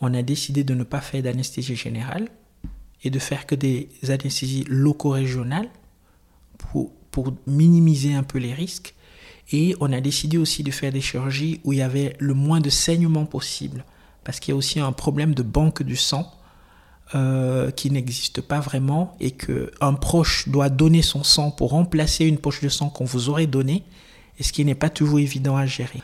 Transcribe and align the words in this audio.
on 0.00 0.14
a 0.14 0.22
décidé 0.22 0.64
de 0.64 0.74
ne 0.74 0.84
pas 0.84 1.00
faire 1.00 1.22
d'anesthésie 1.22 1.76
générale 1.76 2.28
et 3.02 3.10
de 3.10 3.18
faire 3.18 3.46
que 3.46 3.54
des 3.54 3.88
anesthésies 4.08 4.64
locaux-régionales 4.68 5.68
pour, 6.58 6.92
pour 7.10 7.34
minimiser 7.46 8.14
un 8.14 8.22
peu 8.22 8.38
les 8.38 8.54
risques. 8.54 8.94
Et 9.52 9.76
on 9.80 9.92
a 9.92 10.00
décidé 10.00 10.38
aussi 10.38 10.62
de 10.62 10.70
faire 10.70 10.92
des 10.92 11.00
chirurgies 11.00 11.60
où 11.64 11.72
il 11.72 11.78
y 11.78 11.82
avait 11.82 12.16
le 12.18 12.34
moins 12.34 12.60
de 12.60 12.70
saignement 12.70 13.26
possible, 13.26 13.84
parce 14.24 14.40
qu'il 14.40 14.52
y 14.52 14.54
a 14.54 14.56
aussi 14.56 14.80
un 14.80 14.92
problème 14.92 15.34
de 15.34 15.42
banque 15.42 15.82
du 15.82 15.94
sang 15.94 16.32
euh, 17.14 17.70
qui 17.70 17.92
n'existe 17.92 18.40
pas 18.40 18.58
vraiment 18.58 19.16
et 19.20 19.30
qu'un 19.30 19.94
proche 19.94 20.48
doit 20.48 20.68
donner 20.68 21.02
son 21.02 21.22
sang 21.22 21.52
pour 21.52 21.70
remplacer 21.70 22.24
une 22.24 22.38
poche 22.38 22.60
de 22.60 22.68
sang 22.68 22.88
qu'on 22.88 23.04
vous 23.04 23.28
aurait 23.28 23.46
donnée, 23.46 23.84
et 24.38 24.42
ce 24.42 24.52
qui 24.52 24.64
n'est 24.64 24.74
pas 24.74 24.90
toujours 24.90 25.20
évident 25.20 25.56
à 25.56 25.64
gérer. 25.64 26.02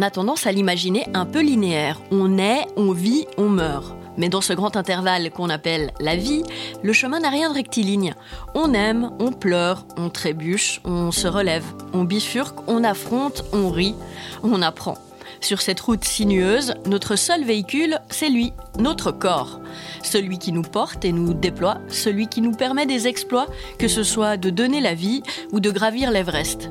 On 0.00 0.02
a 0.02 0.10
tendance 0.10 0.46
à 0.46 0.52
l'imaginer 0.52 1.04
un 1.12 1.26
peu 1.26 1.42
linéaire. 1.42 2.00
On 2.10 2.38
est, 2.38 2.64
on 2.78 2.92
vit, 2.92 3.26
on 3.36 3.50
meurt. 3.50 3.94
Mais 4.16 4.30
dans 4.30 4.40
ce 4.40 4.54
grand 4.54 4.74
intervalle 4.78 5.30
qu'on 5.30 5.50
appelle 5.50 5.92
la 6.00 6.16
vie, 6.16 6.42
le 6.82 6.94
chemin 6.94 7.20
n'a 7.20 7.28
rien 7.28 7.50
de 7.50 7.54
rectiligne. 7.54 8.14
On 8.54 8.72
aime, 8.72 9.10
on 9.18 9.30
pleure, 9.30 9.84
on 9.98 10.08
trébuche, 10.08 10.80
on 10.86 11.10
se 11.12 11.28
relève, 11.28 11.66
on 11.92 12.04
bifurque, 12.04 12.60
on 12.66 12.82
affronte, 12.82 13.44
on 13.52 13.68
rit, 13.68 13.94
on 14.42 14.62
apprend. 14.62 14.96
Sur 15.42 15.60
cette 15.60 15.80
route 15.80 16.04
sinueuse, 16.04 16.72
notre 16.86 17.14
seul 17.14 17.44
véhicule, 17.44 17.98
c'est 18.08 18.30
lui, 18.30 18.54
notre 18.78 19.12
corps. 19.12 19.60
Celui 20.02 20.38
qui 20.38 20.52
nous 20.52 20.62
porte 20.62 21.04
et 21.04 21.12
nous 21.12 21.34
déploie, 21.34 21.76
celui 21.88 22.26
qui 22.26 22.40
nous 22.40 22.52
permet 22.52 22.86
des 22.86 23.06
exploits, 23.06 23.48
que 23.78 23.86
ce 23.86 24.02
soit 24.02 24.38
de 24.38 24.48
donner 24.48 24.80
la 24.80 24.94
vie 24.94 25.22
ou 25.52 25.60
de 25.60 25.70
gravir 25.70 26.10
l'Everest. 26.10 26.70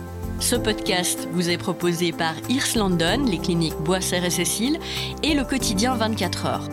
Ce 0.41 0.55
podcast 0.55 1.27
vous 1.31 1.49
est 1.49 1.57
proposé 1.57 2.11
par 2.11 2.33
Irs 2.49 2.75
London, 2.75 3.25
les 3.25 3.37
cliniques 3.37 3.77
Boisser 3.77 4.25
et 4.25 4.29
Cécile 4.31 4.79
et 5.23 5.35
le 5.35 5.43
quotidien 5.43 5.93
24 5.93 6.45
heures. 6.47 6.69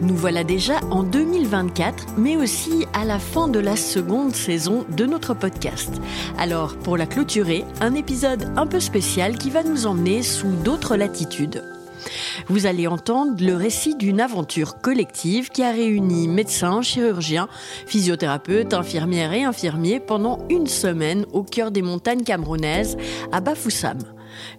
Nous 0.00 0.16
voilà 0.16 0.44
déjà 0.44 0.78
en 0.90 1.02
2024, 1.02 2.14
mais 2.16 2.36
aussi 2.36 2.86
à 2.94 3.04
la 3.04 3.18
fin 3.18 3.48
de 3.48 3.58
la 3.58 3.76
seconde 3.76 4.34
saison 4.34 4.86
de 4.96 5.06
notre 5.06 5.34
podcast. 5.34 6.00
Alors, 6.38 6.76
pour 6.76 6.96
la 6.96 7.06
clôturer, 7.06 7.64
un 7.80 7.94
épisode 7.94 8.50
un 8.56 8.66
peu 8.66 8.80
spécial 8.80 9.36
qui 9.36 9.50
va 9.50 9.64
nous 9.64 9.86
emmener 9.86 10.22
sous 10.22 10.52
d'autres 10.52 10.96
latitudes. 10.96 11.62
Vous 12.48 12.66
allez 12.66 12.86
entendre 12.86 13.42
le 13.42 13.54
récit 13.54 13.94
d'une 13.94 14.20
aventure 14.20 14.80
collective 14.80 15.50
qui 15.50 15.62
a 15.62 15.70
réuni 15.70 16.28
médecins, 16.28 16.82
chirurgiens, 16.82 17.48
physiothérapeutes, 17.86 18.74
infirmières 18.74 19.32
et 19.32 19.44
infirmiers 19.44 20.00
pendant 20.00 20.38
une 20.48 20.66
semaine 20.66 21.26
au 21.32 21.42
cœur 21.42 21.70
des 21.70 21.82
montagnes 21.82 22.22
camerounaises 22.22 22.96
à 23.32 23.40
Bafoussam. 23.40 23.98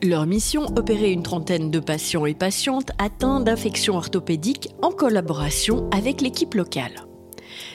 Leur 0.03 0.25
mission, 0.25 0.65
opérer 0.75 1.11
une 1.11 1.23
trentaine 1.23 1.71
de 1.71 1.79
patients 1.79 2.25
et 2.25 2.33
patientes 2.33 2.91
atteints 2.97 3.39
d'infections 3.39 3.95
orthopédiques 3.95 4.69
en 4.81 4.91
collaboration 4.91 5.89
avec 5.91 6.21
l'équipe 6.21 6.53
locale. 6.53 7.05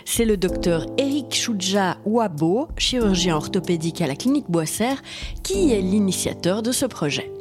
C'est 0.04 0.24
le 0.24 0.36
docteur 0.36 0.86
Eric 0.98 1.34
Choudja 1.34 1.98
Ouabo, 2.04 2.68
chirurgien 2.78 3.36
orthopédique 3.36 4.00
à 4.00 4.06
la 4.06 4.14
clinique 4.14 4.48
Boisser, 4.48 4.94
qui 5.42 5.72
est 5.72 5.80
l'initiateur 5.80 6.62
de 6.62 6.72
ce 6.72 6.86
projet. 6.86 7.32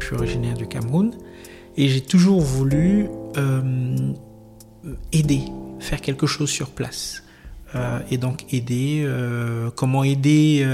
Je 0.00 0.06
suis 0.06 0.16
originaire 0.16 0.56
du 0.56 0.66
Cameroun. 0.66 1.12
Et 1.78 1.88
j'ai 1.88 2.00
toujours 2.00 2.40
voulu 2.40 3.08
euh, 3.36 4.12
aider, 5.12 5.42
faire 5.78 6.00
quelque 6.00 6.26
chose 6.26 6.50
sur 6.50 6.70
place. 6.70 7.22
Euh, 7.76 8.00
et 8.10 8.18
donc 8.18 8.52
aider, 8.52 9.04
euh, 9.06 9.70
comment 9.70 10.02
aider 10.02 10.66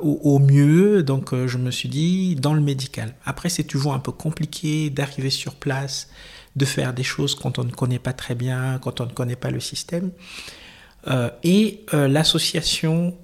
au, 0.00 0.38
mieux. 0.38 1.02
Donc 1.02 1.34
je 1.34 1.58
me 1.58 1.70
suis 1.70 1.90
dit 1.90 2.34
dans 2.34 2.54
le 2.54 2.62
médical. 2.62 3.14
Après 3.26 3.50
c'est 3.50 3.64
toujours 3.64 3.92
un 3.92 3.98
peu 3.98 4.10
compliqué 4.10 4.88
d'arriver 4.88 5.28
sur 5.28 5.54
place, 5.54 6.08
de 6.56 6.64
faire 6.64 6.94
des 6.94 7.02
choses 7.02 7.34
quand 7.34 7.58
on 7.58 7.64
ne 7.64 7.72
connaît 7.72 7.98
pas 7.98 8.14
très 8.14 8.34
bien, 8.34 8.78
quand 8.80 9.02
on 9.02 9.06
ne 9.06 9.12
connaît 9.12 9.36
pas 9.36 9.50
le 9.50 9.60
système. 9.60 10.12
et 11.44 11.84
l'association 11.92 13.14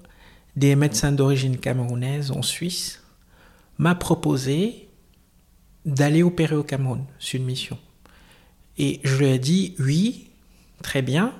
des 0.55 0.75
médecins 0.75 1.11
d'origine 1.11 1.57
camerounaise 1.57 2.29
en 2.29 2.43
Suisse 2.43 3.01
m'a 3.79 3.95
proposé 3.95 4.86
d'aller 5.87 6.21
opérer 6.21 6.55
au 6.55 6.63
Cameroun 6.63 7.03
sur 7.17 7.39
une 7.39 7.45
mission. 7.45 7.79
Et 8.77 8.99
je 9.03 9.15
lui 9.15 9.25
ai 9.25 9.39
dit, 9.39 9.73
oui, 9.79 10.27
très 10.83 11.01
bien, 11.01 11.33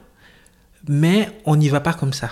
mais 0.87 1.29
on 1.45 1.55
n'y 1.55 1.69
va 1.69 1.81
pas 1.81 1.93
comme 1.93 2.13
ça. 2.13 2.31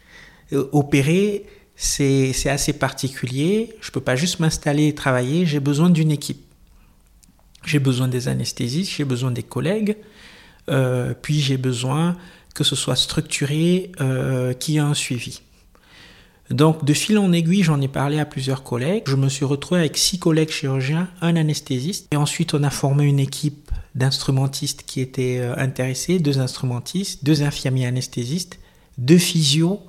opérer, 0.72 1.46
c'est 1.76 2.48
assez 2.48 2.72
particulier. 2.72 3.76
Je 3.80 3.88
ne 3.88 3.92
peux 3.92 4.00
pas 4.00 4.16
juste 4.16 4.40
m'installer 4.40 4.88
et 4.88 4.94
travailler, 4.94 5.46
j'ai 5.46 5.60
besoin 5.60 5.90
d'une 5.90 6.10
équipe. 6.10 6.42
J'ai 7.64 7.78
besoin 7.78 8.08
des 8.08 8.26
anesthésistes, 8.28 8.90
j'ai 8.96 9.04
besoin 9.04 9.30
des 9.30 9.42
collègues, 9.42 9.98
euh, 10.70 11.12
puis 11.20 11.40
j'ai 11.40 11.58
besoin 11.58 12.16
que 12.54 12.64
ce 12.64 12.74
soit 12.74 12.96
structuré, 12.96 13.92
euh, 14.00 14.54
qu'il 14.54 14.74
y 14.74 14.76
ait 14.78 14.80
un 14.80 14.94
suivi. 14.94 15.42
Donc, 16.50 16.84
de 16.84 16.92
fil 16.92 17.16
en 17.18 17.32
aiguille, 17.32 17.62
j'en 17.62 17.80
ai 17.80 17.88
parlé 17.88 18.18
à 18.18 18.24
plusieurs 18.24 18.62
collègues. 18.62 19.04
Je 19.06 19.16
me 19.16 19.28
suis 19.28 19.44
retrouvé 19.44 19.80
avec 19.80 19.96
six 19.96 20.18
collègues 20.18 20.50
chirurgiens, 20.50 21.08
un 21.20 21.36
anesthésiste. 21.36 22.08
Et 22.12 22.16
ensuite, 22.16 22.54
on 22.54 22.62
a 22.64 22.70
formé 22.70 23.04
une 23.04 23.20
équipe 23.20 23.70
d'instrumentistes 23.94 24.82
qui 24.84 25.00
étaient 25.00 25.38
euh, 25.38 25.54
intéressés, 25.56 26.18
deux 26.18 26.40
instrumentistes, 26.40 27.24
deux 27.24 27.42
infirmiers 27.42 27.86
anesthésistes, 27.86 28.58
deux 28.98 29.18
physios, 29.18 29.80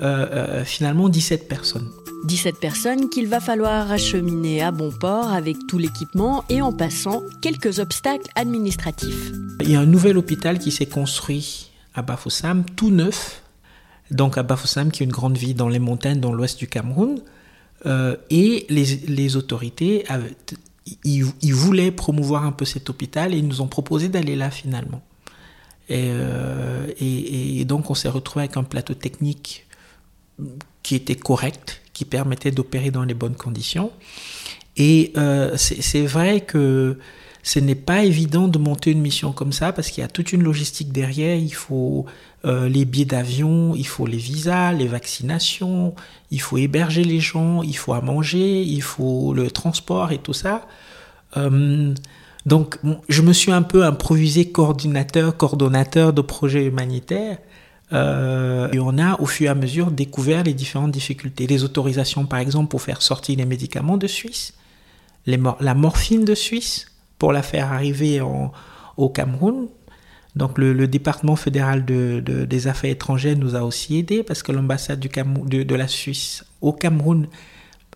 euh, 0.00 0.26
euh, 0.32 0.64
finalement 0.64 1.08
17 1.08 1.48
personnes. 1.48 1.88
17 2.24 2.58
personnes 2.58 3.08
qu'il 3.10 3.28
va 3.28 3.40
falloir 3.40 3.90
acheminer 3.92 4.62
à 4.62 4.70
bon 4.70 4.90
port 4.90 5.32
avec 5.32 5.56
tout 5.68 5.78
l'équipement 5.78 6.44
et 6.48 6.62
en 6.62 6.72
passant 6.72 7.22
quelques 7.42 7.78
obstacles 7.78 8.28
administratifs. 8.34 9.32
Il 9.60 9.70
y 9.70 9.76
a 9.76 9.80
un 9.80 9.86
nouvel 9.86 10.18
hôpital 10.18 10.58
qui 10.58 10.72
s'est 10.72 10.86
construit 10.86 11.70
à 11.94 12.02
Bafoussam, 12.02 12.64
tout 12.76 12.90
neuf, 12.90 13.42
donc 14.10 14.38
à 14.38 14.42
Bafoussam, 14.42 14.90
qui 14.90 15.02
est 15.02 15.06
une 15.06 15.12
grande 15.12 15.36
ville 15.36 15.54
dans 15.54 15.68
les 15.68 15.78
montagnes 15.78 16.20
dans 16.20 16.32
l'ouest 16.32 16.58
du 16.58 16.66
Cameroun. 16.66 17.20
Euh, 17.86 18.16
et 18.30 18.66
les, 18.68 19.36
autorités, 19.36 20.04
ils, 21.04 21.54
voulaient 21.54 21.92
promouvoir 21.92 22.44
un 22.44 22.52
peu 22.52 22.64
cet 22.64 22.90
hôpital 22.90 23.34
et 23.34 23.38
ils 23.38 23.46
nous 23.46 23.60
ont 23.60 23.68
proposé 23.68 24.08
d'aller 24.08 24.36
là 24.36 24.50
finalement. 24.50 25.02
Euh, 25.90 26.86
et, 27.00 27.64
donc 27.64 27.90
on 27.90 27.94
s'est 27.94 28.08
retrouvé 28.08 28.44
avec 28.44 28.56
un 28.56 28.64
plateau 28.64 28.94
technique 28.94 29.66
qui 30.82 30.94
était 30.94 31.14
correct, 31.14 31.80
qui 31.92 32.04
permettait 32.04 32.50
d'opérer 32.50 32.90
dans 32.90 33.04
les 33.04 33.14
bonnes 33.14 33.36
conditions. 33.36 33.92
Et 34.76 35.12
euh, 35.16 35.56
c'est 35.56 36.06
vrai 36.06 36.40
que 36.40 36.98
ce 37.48 37.58
n'est 37.60 37.74
pas 37.74 38.04
évident 38.04 38.46
de 38.46 38.58
monter 38.58 38.90
une 38.90 39.00
mission 39.00 39.32
comme 39.32 39.52
ça 39.52 39.72
parce 39.72 39.88
qu'il 39.88 40.02
y 40.02 40.04
a 40.04 40.08
toute 40.08 40.34
une 40.34 40.42
logistique 40.42 40.92
derrière. 40.92 41.34
Il 41.34 41.54
faut 41.54 42.04
euh, 42.44 42.68
les 42.68 42.84
billets 42.84 43.06
d'avion, 43.06 43.74
il 43.74 43.86
faut 43.86 44.04
les 44.04 44.18
visas, 44.18 44.74
les 44.74 44.86
vaccinations, 44.86 45.94
il 46.30 46.42
faut 46.42 46.58
héberger 46.58 47.04
les 47.04 47.20
gens, 47.20 47.62
il 47.62 47.74
faut 47.74 47.94
à 47.94 48.02
manger, 48.02 48.60
il 48.60 48.82
faut 48.82 49.32
le 49.32 49.50
transport 49.50 50.12
et 50.12 50.18
tout 50.18 50.34
ça. 50.34 50.66
Euh, 51.38 51.94
donc, 52.44 52.78
je 53.08 53.22
me 53.22 53.32
suis 53.32 53.50
un 53.50 53.62
peu 53.62 53.82
improvisé 53.82 54.50
coordinateur, 54.50 55.34
coordonnateur 55.34 56.12
de 56.12 56.20
projets 56.20 56.66
humanitaires. 56.66 57.38
Euh, 57.94 58.70
et 58.72 58.78
on 58.78 58.98
a 58.98 59.18
au 59.22 59.24
fur 59.24 59.46
et 59.46 59.48
à 59.48 59.54
mesure 59.54 59.90
découvert 59.90 60.44
les 60.44 60.52
différentes 60.52 60.92
difficultés. 60.92 61.46
Les 61.46 61.64
autorisations, 61.64 62.26
par 62.26 62.40
exemple, 62.40 62.68
pour 62.68 62.82
faire 62.82 63.00
sortir 63.00 63.38
les 63.38 63.46
médicaments 63.46 63.96
de 63.96 64.06
Suisse, 64.06 64.52
la 65.24 65.74
morphine 65.74 66.26
de 66.26 66.34
Suisse, 66.34 66.88
pour 67.18 67.32
la 67.32 67.42
faire 67.42 67.72
arriver 67.72 68.20
au 68.96 69.08
Cameroun. 69.08 69.68
Donc 70.36 70.56
le, 70.56 70.86
département 70.86 71.36
fédéral 71.36 71.84
de, 71.84 72.20
des 72.20 72.68
affaires 72.68 72.90
étrangères 72.90 73.36
nous 73.36 73.56
a 73.56 73.62
aussi 73.62 73.98
aidés 73.98 74.22
parce 74.22 74.42
que 74.42 74.52
l'ambassade 74.52 75.00
de, 75.00 75.74
la 75.74 75.88
Suisse 75.88 76.44
au 76.60 76.72
Cameroun, 76.72 77.26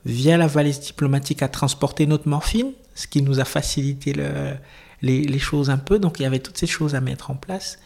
via 0.05 0.37
la 0.37 0.49
valise 0.49 0.81
diplomatique, 0.81 1.43
a 1.43 1.49
transporté 1.49 2.07
notre 2.07 2.29
morphine, 2.29 2.73
ce 2.95 3.07
qui 3.07 3.23
nous 3.23 3.39
a 3.39 3.45
facilité 3.45 4.13
le, 4.13 4.55
les, 5.03 5.39
choses 5.39 5.71
un 5.71 5.79
peu. 5.79 6.01
Donc 6.01 6.19
il 6.19 6.25
y 6.25 6.27
avait 6.27 6.41
toutes 6.41 6.59
ces 6.59 6.67
choses 6.67 6.95
à 6.97 7.01
mettre 7.01 7.31
en 7.31 7.37
place 7.37 7.79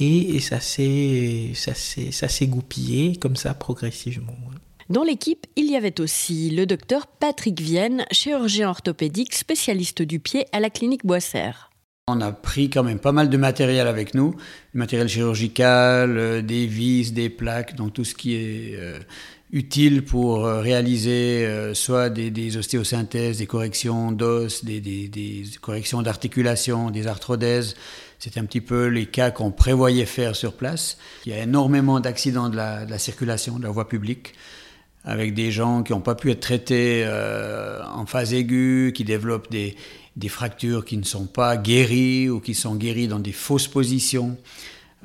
et 0.00 0.40
ça 0.40 0.58
s'est 0.60 1.52
goupillé 2.46 3.16
comme 3.16 3.36
ça 3.36 3.54
progressivement. 3.54 4.36
Dans 4.88 5.04
l'équipe, 5.04 5.46
il 5.56 5.70
y 5.70 5.76
avait 5.76 6.00
aussi 6.00 6.50
le 6.50 6.66
docteur 6.66 7.06
Patrick 7.06 7.60
Vienne, 7.60 8.04
chirurgien 8.10 8.68
orthopédique 8.70 9.34
spécialiste 9.34 10.02
du 10.02 10.20
pied 10.20 10.46
à 10.52 10.60
la 10.60 10.70
clinique 10.70 11.06
Boissère. 11.06 11.72
On 12.08 12.20
a 12.20 12.32
pris 12.32 12.68
quand 12.68 12.82
même 12.82 12.98
pas 12.98 13.12
mal 13.12 13.30
de 13.30 13.36
matériel 13.36 13.86
avec 13.86 14.14
nous, 14.14 14.32
du 14.72 14.78
matériel 14.78 15.08
chirurgical, 15.08 16.18
euh, 16.18 16.42
des 16.42 16.66
vis, 16.66 17.12
des 17.12 17.30
plaques, 17.30 17.76
donc 17.76 17.92
tout 17.92 18.02
ce 18.02 18.16
qui 18.16 18.34
est 18.34 18.74
euh, 18.74 18.98
utile 19.52 20.04
pour 20.04 20.44
euh, 20.44 20.60
réaliser 20.60 21.72
soit 21.74 22.10
des, 22.10 22.56
ostéosynthèses, 22.56 23.38
des 23.38 23.46
corrections 23.46 24.10
d'os, 24.10 24.64
des, 24.64 25.44
corrections 25.60 26.02
d'articulation, 26.02 26.90
des 26.90 27.06
arthrodèses. 27.06 27.76
C'est 28.18 28.36
un 28.36 28.46
petit 28.46 28.60
peu 28.60 28.86
les 28.86 29.06
cas 29.06 29.30
qu'on 29.30 29.52
prévoyait 29.52 30.04
faire 30.04 30.34
sur 30.34 30.54
place. 30.54 30.98
Il 31.24 31.32
y 31.32 31.36
a 31.36 31.42
énormément 31.42 32.00
d'accidents 32.00 32.48
de 32.48 32.56
la, 32.56 32.98
circulation, 32.98 33.60
de 33.60 33.62
la 33.62 33.70
voie 33.70 33.88
publique 33.88 34.34
avec 35.04 35.34
des 35.34 35.50
gens 35.50 35.82
qui 35.82 35.92
n'ont 35.92 36.00
pas 36.00 36.14
pu 36.14 36.30
être 36.30 36.40
traités 36.40 37.04
en 37.92 38.06
phase 38.06 38.34
aiguë, 38.34 38.92
qui 38.94 39.04
développent 39.04 39.50
des, 39.50 39.76
des 40.16 40.28
fractures 40.28 40.84
qui 40.84 40.96
ne 40.96 41.04
sont 41.04 41.26
pas 41.26 41.56
guéries 41.56 42.28
ou 42.28 42.40
qui 42.40 42.54
sont 42.54 42.74
guéries 42.74 43.08
dans 43.08 43.18
des 43.18 43.32
fausses 43.32 43.68
positions, 43.68 44.36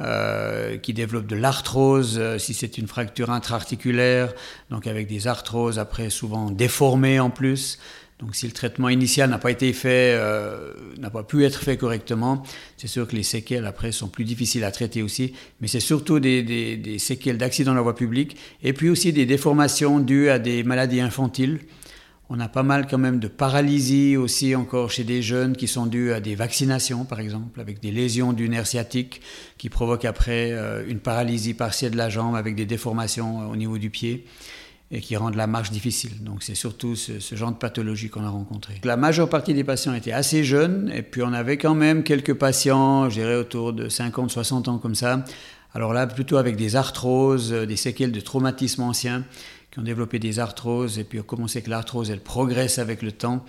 euh, 0.01 0.77
qui 0.77 0.93
développent 0.93 1.27
de 1.27 1.35
l'arthrose 1.35 2.17
euh, 2.19 2.37
si 2.37 2.53
c'est 2.53 2.77
une 2.77 2.87
fracture 2.87 3.31
intra-articulaire, 3.31 4.33
donc 4.69 4.85
avec 4.85 5.07
des 5.07 5.27
arthroses 5.27 5.79
après 5.79 6.09
souvent 6.09 6.51
déformées 6.51 7.19
en 7.19 7.29
plus. 7.29 7.79
Donc 8.19 8.35
si 8.35 8.47
le 8.47 8.51
traitement 8.51 8.89
initial 8.89 9.29
n'a 9.29 9.37
pas 9.37 9.51
été 9.51 9.71
fait, 9.73 10.15
euh, 10.15 10.73
n'a 10.97 11.11
pas 11.11 11.21
pu 11.21 11.45
être 11.45 11.59
fait 11.59 11.77
correctement, 11.77 12.41
c'est 12.75 12.87
sûr 12.87 13.07
que 13.07 13.15
les 13.15 13.21
séquelles 13.21 13.65
après 13.65 13.91
sont 13.91 14.07
plus 14.07 14.23
difficiles 14.23 14.63
à 14.63 14.71
traiter 14.71 15.03
aussi, 15.03 15.33
mais 15.61 15.67
c'est 15.67 15.79
surtout 15.79 16.19
des, 16.19 16.97
séquelles 16.97 17.37
d'accidents 17.37 17.71
de 17.71 17.75
la 17.77 17.83
voie 17.83 17.95
publique 17.95 18.35
et 18.63 18.73
puis 18.73 18.89
aussi 18.89 19.13
des 19.13 19.27
déformations 19.27 19.99
dues 19.99 20.29
à 20.29 20.39
des 20.39 20.63
maladies 20.63 20.99
infantiles. 20.99 21.59
On 22.29 22.39
a 22.39 22.49
pas 22.49 22.63
mal 22.63 22.87
quand 22.87 22.97
même 22.97 23.19
de 23.19 23.27
paralysie 23.27 24.17
aussi 24.17 24.53
encore 24.55 24.91
chez 24.91 25.03
des 25.03 25.21
jeunes 25.21 25.55
qui 25.55 25.67
sont 25.67 25.85
dues 25.85 26.11
à 26.11 26.19
des 26.19 26.33
vaccinations 26.33 27.05
par 27.05 27.19
exemple, 27.19 27.61
avec 27.61 27.79
des 27.81 27.91
lésions 27.91 28.33
du 28.33 28.49
nerf 28.49 28.65
sciatique 28.65 29.21
qui 29.59 29.69
provoquent 29.69 30.05
après 30.05 30.51
euh, 30.51 30.83
une 30.87 30.99
paralysie 30.99 31.53
partielle 31.53 31.91
de 31.91 31.97
la 31.97 32.09
jambe 32.09 32.35
avec 32.35 32.55
des 32.55 32.65
déformations 32.65 33.43
euh, 33.43 33.45
au 33.45 33.55
niveau 33.55 33.77
du 33.77 33.91
pied 33.91 34.25
et 34.89 35.01
qui 35.01 35.17
rendent 35.17 35.35
la 35.35 35.47
marche 35.47 35.71
difficile. 35.71 36.23
Donc 36.23 36.43
c'est 36.43 36.55
surtout 36.55 36.95
ce, 36.95 37.35
genre 37.35 37.51
de 37.51 37.57
pathologie 37.57 38.09
qu'on 38.09 38.23
a 38.23 38.29
rencontré. 38.29 38.75
La 38.83 38.97
majeure 38.97 39.29
partie 39.29 39.53
des 39.53 39.63
patients 39.63 39.93
étaient 39.93 40.13
assez 40.13 40.43
jeunes 40.43 40.91
et 40.93 41.01
puis 41.01 41.21
on 41.23 41.33
avait 41.33 41.57
quand 41.57 41.75
même 41.75 42.03
quelques 42.03 42.33
patients, 42.33 43.09
je 43.09 43.15
dirais 43.15 43.35
autour 43.35 43.73
de 43.73 43.89
50, 43.89 44.31
60 44.31 44.67
ans 44.69 44.77
comme 44.77 44.95
ça. 44.95 45.23
Alors 45.73 45.93
là, 45.93 46.07
plutôt 46.07 46.37
avec 46.37 46.55
des 46.55 46.75
arthroses, 46.75 47.51
euh, 47.51 47.65
des 47.65 47.75
séquelles 47.75 48.11
de 48.11 48.21
traumatismes 48.21 48.83
anciens 48.83 49.25
qui 49.71 49.79
ont 49.79 49.83
développé 49.83 50.17
des 50.17 50.39
arthroses, 50.39 50.97
et 50.97 51.03
puis 51.03 51.19
comment 51.25 51.47
c'est 51.47 51.61
que 51.61 51.69
l'arthrose, 51.69 52.09
elle 52.09 52.21
progresse 52.21 52.79
avec 52.79 53.01
le 53.01 53.11
temps. 53.11 53.43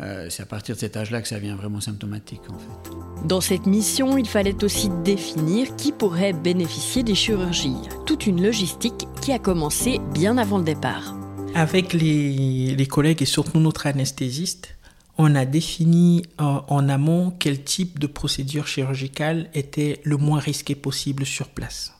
Euh, 0.00 0.26
c'est 0.28 0.42
à 0.42 0.46
partir 0.46 0.74
de 0.74 0.80
cet 0.80 0.96
âge-là 0.96 1.22
que 1.22 1.28
ça 1.28 1.36
devient 1.36 1.56
vraiment 1.56 1.80
symptomatique 1.80 2.42
en 2.50 2.58
fait. 2.58 3.26
Dans 3.26 3.40
cette 3.40 3.66
mission, 3.66 4.18
il 4.18 4.28
fallait 4.28 4.62
aussi 4.62 4.90
définir 5.04 5.74
qui 5.76 5.90
pourrait 5.90 6.34
bénéficier 6.34 7.02
des 7.02 7.14
chirurgies. 7.14 7.76
Toute 8.04 8.26
une 8.26 8.42
logistique 8.42 9.08
qui 9.22 9.32
a 9.32 9.38
commencé 9.38 9.98
bien 10.12 10.36
avant 10.36 10.58
le 10.58 10.64
départ. 10.64 11.14
Avec 11.54 11.94
les, 11.94 12.74
les 12.76 12.86
collègues 12.86 13.22
et 13.22 13.26
surtout 13.26 13.58
notre 13.58 13.86
anesthésiste, 13.86 14.76
on 15.16 15.34
a 15.34 15.46
défini 15.46 16.22
en, 16.38 16.62
en 16.68 16.88
amont 16.90 17.32
quel 17.38 17.64
type 17.64 17.98
de 17.98 18.06
procédure 18.06 18.66
chirurgicale 18.66 19.48
était 19.54 20.00
le 20.04 20.18
moins 20.18 20.40
risqué 20.40 20.74
possible 20.74 21.24
sur 21.24 21.48
place 21.48 21.96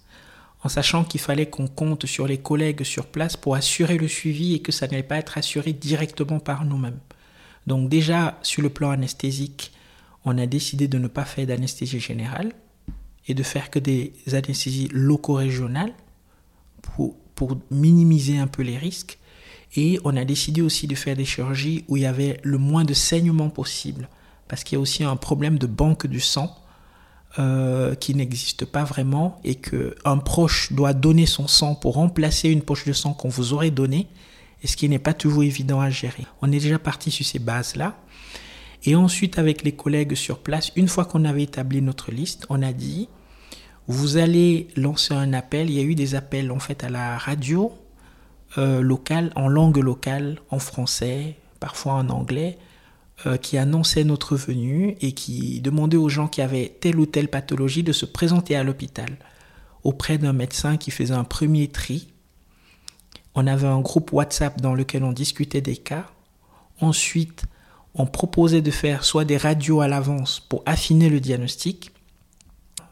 en 0.67 0.69
sachant 0.69 1.05
qu'il 1.05 1.21
fallait 1.21 1.47
qu'on 1.47 1.69
compte 1.69 2.07
sur 2.07 2.27
les 2.27 2.39
collègues 2.39 2.83
sur 2.83 3.07
place 3.07 3.37
pour 3.37 3.55
assurer 3.55 3.99
le 3.99 4.09
suivi 4.09 4.55
et 4.55 4.59
que 4.59 4.73
ça 4.73 4.89
n'allait 4.89 5.05
pas 5.05 5.19
être 5.19 5.39
assuré 5.39 5.73
directement 5.73 6.41
par 6.41 6.65
nous-mêmes. 6.65 6.99
Donc 7.67 7.89
déjà, 7.89 8.39
sur 8.43 8.63
le 8.63 8.71
plan 8.71 8.91
anesthésique, 8.91 9.73
on 10.25 10.39
a 10.39 10.47
décidé 10.47 10.89
de 10.89 10.99
ne 10.99 11.09
pas 11.09 11.25
faire 11.25 11.47
d'anesthésie 11.47 12.01
générale 12.01 12.53
et 13.29 13.35
de 13.35 13.43
faire 13.43 13.71
que 13.71 13.79
des 13.79 14.13
anesthésies 14.33 14.89
loco-régionales 14.93 15.93
pour, 16.83 17.17
pour 17.35 17.59
minimiser 17.71 18.39
un 18.39 18.47
peu 18.47 18.63
les 18.63 18.79
risques. 18.79 19.19
Et 19.75 19.99
on 20.05 20.17
a 20.17 20.25
décidé 20.25 20.63
aussi 20.63 20.87
de 20.87 20.95
faire 20.95 21.17
des 21.17 21.25
chirurgies 21.25 21.85
où 21.89 21.97
il 21.97 22.05
y 22.05 22.07
avait 22.07 22.41
le 22.43 22.59
moins 22.59 22.85
de 22.85 22.95
saignement 22.95 23.51
possible, 23.51 24.09
parce 24.49 24.65
qu'il 24.65 24.77
y 24.77 24.79
a 24.79 24.81
aussi 24.81 25.05
un 25.05 25.17
problème 25.17 25.59
de 25.59 25.67
banque 25.67 26.07
du 26.07 26.21
sang 26.21 26.57
euh, 27.39 27.95
qui 27.95 28.15
n'existe 28.15 28.65
pas 28.65 28.85
vraiment 28.85 29.41
et 29.45 29.57
qu'un 29.57 30.17
proche 30.19 30.73
doit 30.73 30.95
donner 30.95 31.27
son 31.27 31.49
sang 31.49 31.75
pour 31.75 31.95
remplacer 31.95 32.49
une 32.49 32.63
poche 32.63 32.87
de 32.87 32.93
sang 32.93 33.13
qu'on 33.13 33.29
vous 33.29 33.53
aurait 33.53 33.71
donnée, 33.71 34.07
et 34.63 34.67
ce 34.67 34.77
qui 34.77 34.89
n'est 34.89 34.99
pas 34.99 35.15
toujours 35.15 35.43
évident 35.43 35.81
à 35.81 35.91
gérer. 35.91 36.27
On 36.43 36.53
est 36.53 36.61
déjà 36.61 36.79
parti 36.79 37.11
sur 37.11 37.25
ces 37.27 37.39
bases-là. 37.39 37.97
Et 38.85 38.95
ensuite, 38.95 39.39
avec 39.39 39.65
les 39.65 39.73
collègues 39.73 40.15
sur 40.15 40.39
place, 40.39 40.73
une 40.77 40.89
fois 40.89 41.05
qu'on 41.05 41.25
avait 41.25 41.43
établi 41.43 41.83
notre 41.83 42.13
liste, 42.13 42.47
on 42.51 42.63
a 42.63 42.73
dit, 42.73 43.09
vous 43.89 44.17
allez 44.17 44.69
lancer 44.77 45.15
un 45.15 45.33
appel. 45.33 45.71
Il 45.71 45.77
y 45.77 45.81
a 45.81 45.83
eu 45.83 45.95
des 45.95 46.15
appels 46.15 46.51
en 46.51 46.59
fait 46.59 46.85
à 46.85 46.89
la 46.89 47.19
radio 47.19 47.73
euh, 48.59 48.81
locale, 48.81 49.33
en 49.37 49.49
langue 49.49 49.79
locale, 49.79 50.41
en 50.51 50.59
français, 50.59 51.37
parfois 51.61 51.95
en 51.95 52.09
anglais, 52.09 52.59
euh, 53.27 53.37
qui 53.37 53.59
annonçait 53.59 54.05
notre 54.05 54.37
venue 54.37 54.97
et 55.01 55.13
qui 55.13 55.61
demandait 55.61 55.97
aux 55.97 56.09
gens 56.09 56.29
qui 56.29 56.43
avaient 56.43 56.77
telle 56.81 56.99
ou 56.99 57.07
telle 57.07 57.29
pathologie 57.29 57.83
de 57.83 57.93
se 57.93 58.07
présenter 58.07 58.57
à 58.57 58.63
l'hôpital 58.63 59.17
auprès 59.85 60.19
d'un 60.19 60.33
médecin 60.33 60.77
qui 60.77 60.91
faisait 60.91 61.15
un 61.15 61.25
premier 61.25 61.69
tri. 61.69 62.13
On 63.37 63.47
avait 63.47 63.67
un 63.67 63.81
groupe 63.81 64.15
WhatsApp 64.15 64.63
dans 64.63 64.75
lequel 64.75 65.05
on 65.05 65.13
discutait 65.13 65.61
des 65.61 65.77
cas. 65.77 66.07
Ensuite, 66.81 67.45
on 67.95 68.07
proposait 68.07 68.63
de 68.63 68.71
faire 68.71 69.05
soit 69.05 69.27
des 69.27 69.37
radios 69.37 69.83
à 69.83 69.89
l'avance 69.89 70.41
pour 70.41 70.63
affiner 70.65 71.11
le 71.11 71.21
diagnostic. 71.21 71.93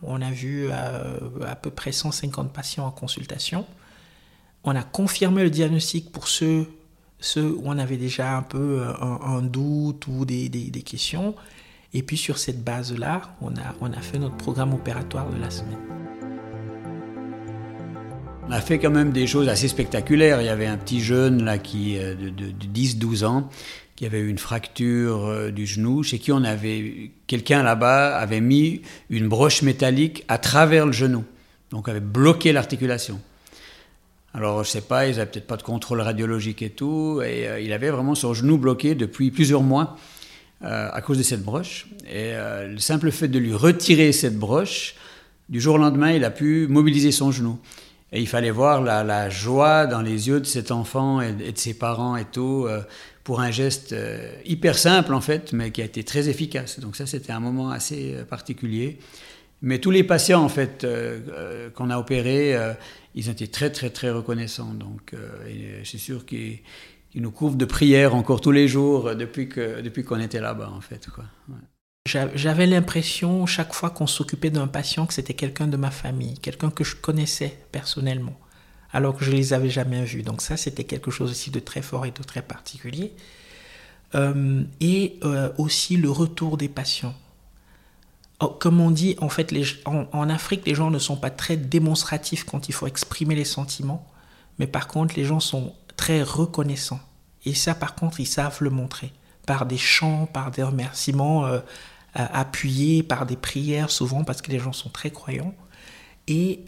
On 0.03 0.21
a 0.21 0.31
vu 0.31 0.69
euh, 0.71 1.19
à 1.47 1.57
peu 1.57 1.71
près 1.71 1.93
150 1.93 2.53
patients 2.53 2.87
en 2.87 2.91
consultation. 2.91 3.65
On 4.65 4.77
a 4.77 4.83
confirmé 4.83 5.43
le 5.45 5.51
diagnostic 5.51 6.13
pour 6.13 6.29
ceux 6.29 6.69
où 7.37 7.63
on 7.65 7.79
avait 7.79 7.97
déjà 7.97 8.37
un 8.37 8.43
peu 8.43 8.83
euh, 8.83 8.93
un, 9.01 9.41
doute 9.41 10.07
ou 10.09 10.27
des, 10.27 10.51
questions. 10.85 11.35
Et 11.95 12.03
puis 12.03 12.19
sur 12.19 12.37
cette 12.37 12.63
base-là, 12.63 13.35
on 13.41 13.93
a 13.93 14.01
fait 14.03 14.19
notre 14.19 14.37
programme 14.37 14.75
opératoire 14.75 15.31
de 15.31 15.41
la 15.41 15.51
semaine. 15.51 16.14
On 18.47 18.51
a 18.51 18.61
fait 18.61 18.79
quand 18.79 18.91
même 18.91 19.11
des 19.11 19.27
choses 19.27 19.49
assez 19.49 19.69
spectaculaires. 19.69 20.43
Il 20.43 20.45
y 20.45 20.51
avait 20.51 20.67
un 20.67 20.77
petit 20.77 21.01
jeune 21.01 21.45
là 21.45 21.57
qui 21.57 21.97
euh, 21.99 22.15
de, 22.15 22.29
de, 22.29 22.67
10-12 22.75 23.25
ans 23.25 23.49
qui 23.97 24.05
avait 24.05 24.19
eu 24.19 24.29
une 24.29 24.39
fracture 24.39 25.25
euh, 25.27 25.51
du 25.51 25.67
genou, 25.67 26.03
chez 26.03 26.19
qui 26.19 26.31
on 26.31 26.45
avait 26.45 27.13
quelqu'un 27.27 27.63
là-bas 27.63 28.17
avait 28.17 28.41
mis 28.41 28.83
une 29.09 29.29
broche 29.29 29.63
métallique 29.63 30.25
à 30.29 30.37
travers 30.37 30.85
le 30.85 30.93
genou, 30.93 31.25
donc 31.71 31.89
avait 31.89 32.01
bloqué 32.01 32.53
l'articulation. 32.53 33.21
Alors, 34.35 34.65
je 34.65 34.71
sais 34.71 34.81
pas, 34.81 35.07
ils 35.07 35.17
n'avaient 35.17 35.31
peut-être 35.31 35.47
pas 35.47 35.57
de 35.57 35.63
contrôle 35.63 36.01
radiologique 36.01 36.61
et 36.61 36.71
tout, 36.71 37.23
et 37.25 37.49
euh, 37.49 37.61
il 37.61 37.73
avait 37.73 37.91
vraiment 37.91 38.17
son 38.17 38.35
genou 38.35 38.59
bloqué 38.59 38.95
depuis 38.95 39.31
plusieurs 39.31 39.63
mois 39.63 39.97
à 40.61 41.03
cause 41.03 41.19
de 41.19 41.23
cette 41.23 41.43
broche. 41.43 41.89
Et 42.11 42.33
le 42.33 42.79
simple 42.79 43.11
fait 43.11 43.29
de 43.29 43.39
lui 43.39 43.53
retirer 43.53 44.13
cette 44.13 44.39
broche, 44.39 44.95
du 45.51 45.61
jour 45.61 45.75
au 45.75 45.79
lendemain, 45.79 46.13
il 46.13 46.25
a 46.25 46.31
pu 46.31 46.67
mobiliser 46.69 47.13
son 47.13 47.31
genou. 47.31 47.59
Et 48.15 48.21
il 48.21 48.29
fallait 48.29 48.51
voir 48.51 48.81
la, 48.81 49.29
joie 49.29 49.87
dans 49.87 50.01
les 50.01 50.29
yeux 50.29 50.41
de 50.41 50.47
cet 50.47 50.71
enfant 50.71 51.21
et, 51.21 51.33
de 51.33 51.59
ses 51.59 51.75
parents 51.75 52.17
et 52.17 52.25
tout, 52.25 52.67
pour 53.25 53.41
un 53.41 53.51
geste 53.51 53.95
hyper 54.47 54.79
simple 54.79 55.13
en 55.13 55.21
fait, 55.21 55.53
mais 55.53 55.73
qui 55.73 55.83
a 55.83 55.85
été 55.85 56.05
très 56.05 56.29
efficace. 56.29 56.79
Donc 56.79 56.95
ça, 56.95 57.07
c'était 57.07 57.33
un 57.33 57.41
moment 57.41 57.71
assez 57.71 58.15
particulier. 58.31 58.99
Mais 59.63 59.81
tous 59.81 59.91
les 59.91 60.05
patients 60.05 60.45
en 60.45 60.49
fait 60.49 60.87
qu'on 61.75 61.91
a 61.91 61.99
opérés 61.99 62.57
ils 63.15 63.29
étaient 63.29 63.47
très, 63.47 63.71
très, 63.71 63.91
très 63.91 64.11
reconnaissants. 64.11 64.75
Donc, 64.75 65.15
euh, 65.15 65.83
c'est 65.85 65.99
sûr 65.99 66.27
qu'ils 66.27 66.61
nous 67.15 67.31
couvrent 67.31 67.57
de 67.57 67.65
prières 67.65 68.15
encore 68.15 68.41
tous 68.41 68.51
les 68.51 68.69
jours 68.69 69.09
euh, 69.09 69.15
depuis 69.15 69.49
qu'on 69.49 69.83
depuis 69.83 70.05
qu'on 70.05 70.21
était 70.21 70.41
là-bas, 70.41 70.71
en 70.75 70.81
fait. 70.81 71.07
J'avais 72.07 72.67
l'impression, 72.67 73.47
chaque 73.47 73.73
fois 73.73 73.89
qu'on 73.89 74.07
s'occupait 74.07 74.51
d'un 74.51 74.67
patient, 74.67 75.07
que 75.07 75.15
c'était 75.15 75.33
quelqu'un 75.33 75.67
de 75.67 75.79
ma 75.79 75.91
famille, 75.91 76.39
quelqu'un 76.39 76.71
que 76.71 76.85
je 76.85 76.97
connaissais 76.97 77.59
personnellement, 77.73 78.39
alors 78.93 79.17
que 79.17 79.25
je 79.25 79.31
ne 79.31 79.37
les 79.37 79.55
avais 79.55 79.71
jamais 79.71 80.05
vus. 80.05 80.23
Donc 80.23 80.43
ça, 80.43 80.59
c'était 80.59 80.85
quelque 80.85 81.11
chose 81.11 81.31
aussi 81.31 81.51
de 81.51 81.61
très 81.61 81.81
fort 81.81 82.05
et 82.05 82.11
de 82.11 82.23
très 82.23 82.43
particulier. 82.43 83.15
Euh, 84.15 84.63
et 84.81 85.19
aussi 85.57 85.97
le 85.97 86.11
retour 86.11 86.59
des 86.59 86.69
patients. 86.69 87.15
Oh, 88.41 88.49
comme 88.49 88.81
on 88.81 88.91
dit, 88.91 89.17
en 89.21 89.31
fait, 89.31 89.55
en, 89.87 90.29
Afrique, 90.29 90.67
les 90.67 90.75
gens 90.75 90.91
ne 90.91 90.99
sont 90.99 91.17
pas 91.17 91.31
très 91.31 91.57
démonstratifs 91.57 92.45
quand 92.45 92.69
il 92.69 92.73
faut 92.73 92.87
exprimer 92.87 93.35
les 93.35 93.45
sentiments, 93.47 94.07
mais 94.59 94.67
par 94.67 94.89
contre, 94.89 95.15
les 95.17 95.25
gens 95.25 95.41
sont 95.41 95.73
très 95.97 96.23
reconnaissants. 96.23 97.01
Et 97.47 97.55
ça, 97.55 97.75
par 97.75 97.95
contre, 97.95 98.21
ils 98.21 98.27
savent 98.27 98.59
le 98.61 98.69
montrer 98.71 99.13
par 99.47 99.67
des 99.67 99.79
chants, 99.79 100.27
par 100.27 100.51
des 100.51 100.63
remerciements 100.63 101.47
euh, 101.47 101.61
appuyés, 102.15 103.03
par 103.03 103.27
des 103.27 103.37
prières, 103.37 103.91
souvent 103.91 104.25
parce 104.25 104.41
que 104.41 104.51
les 104.51 104.59
gens 104.59 104.73
sont 104.73 104.89
très 104.89 105.11
croyants. 105.11 105.55
Et 106.29 106.65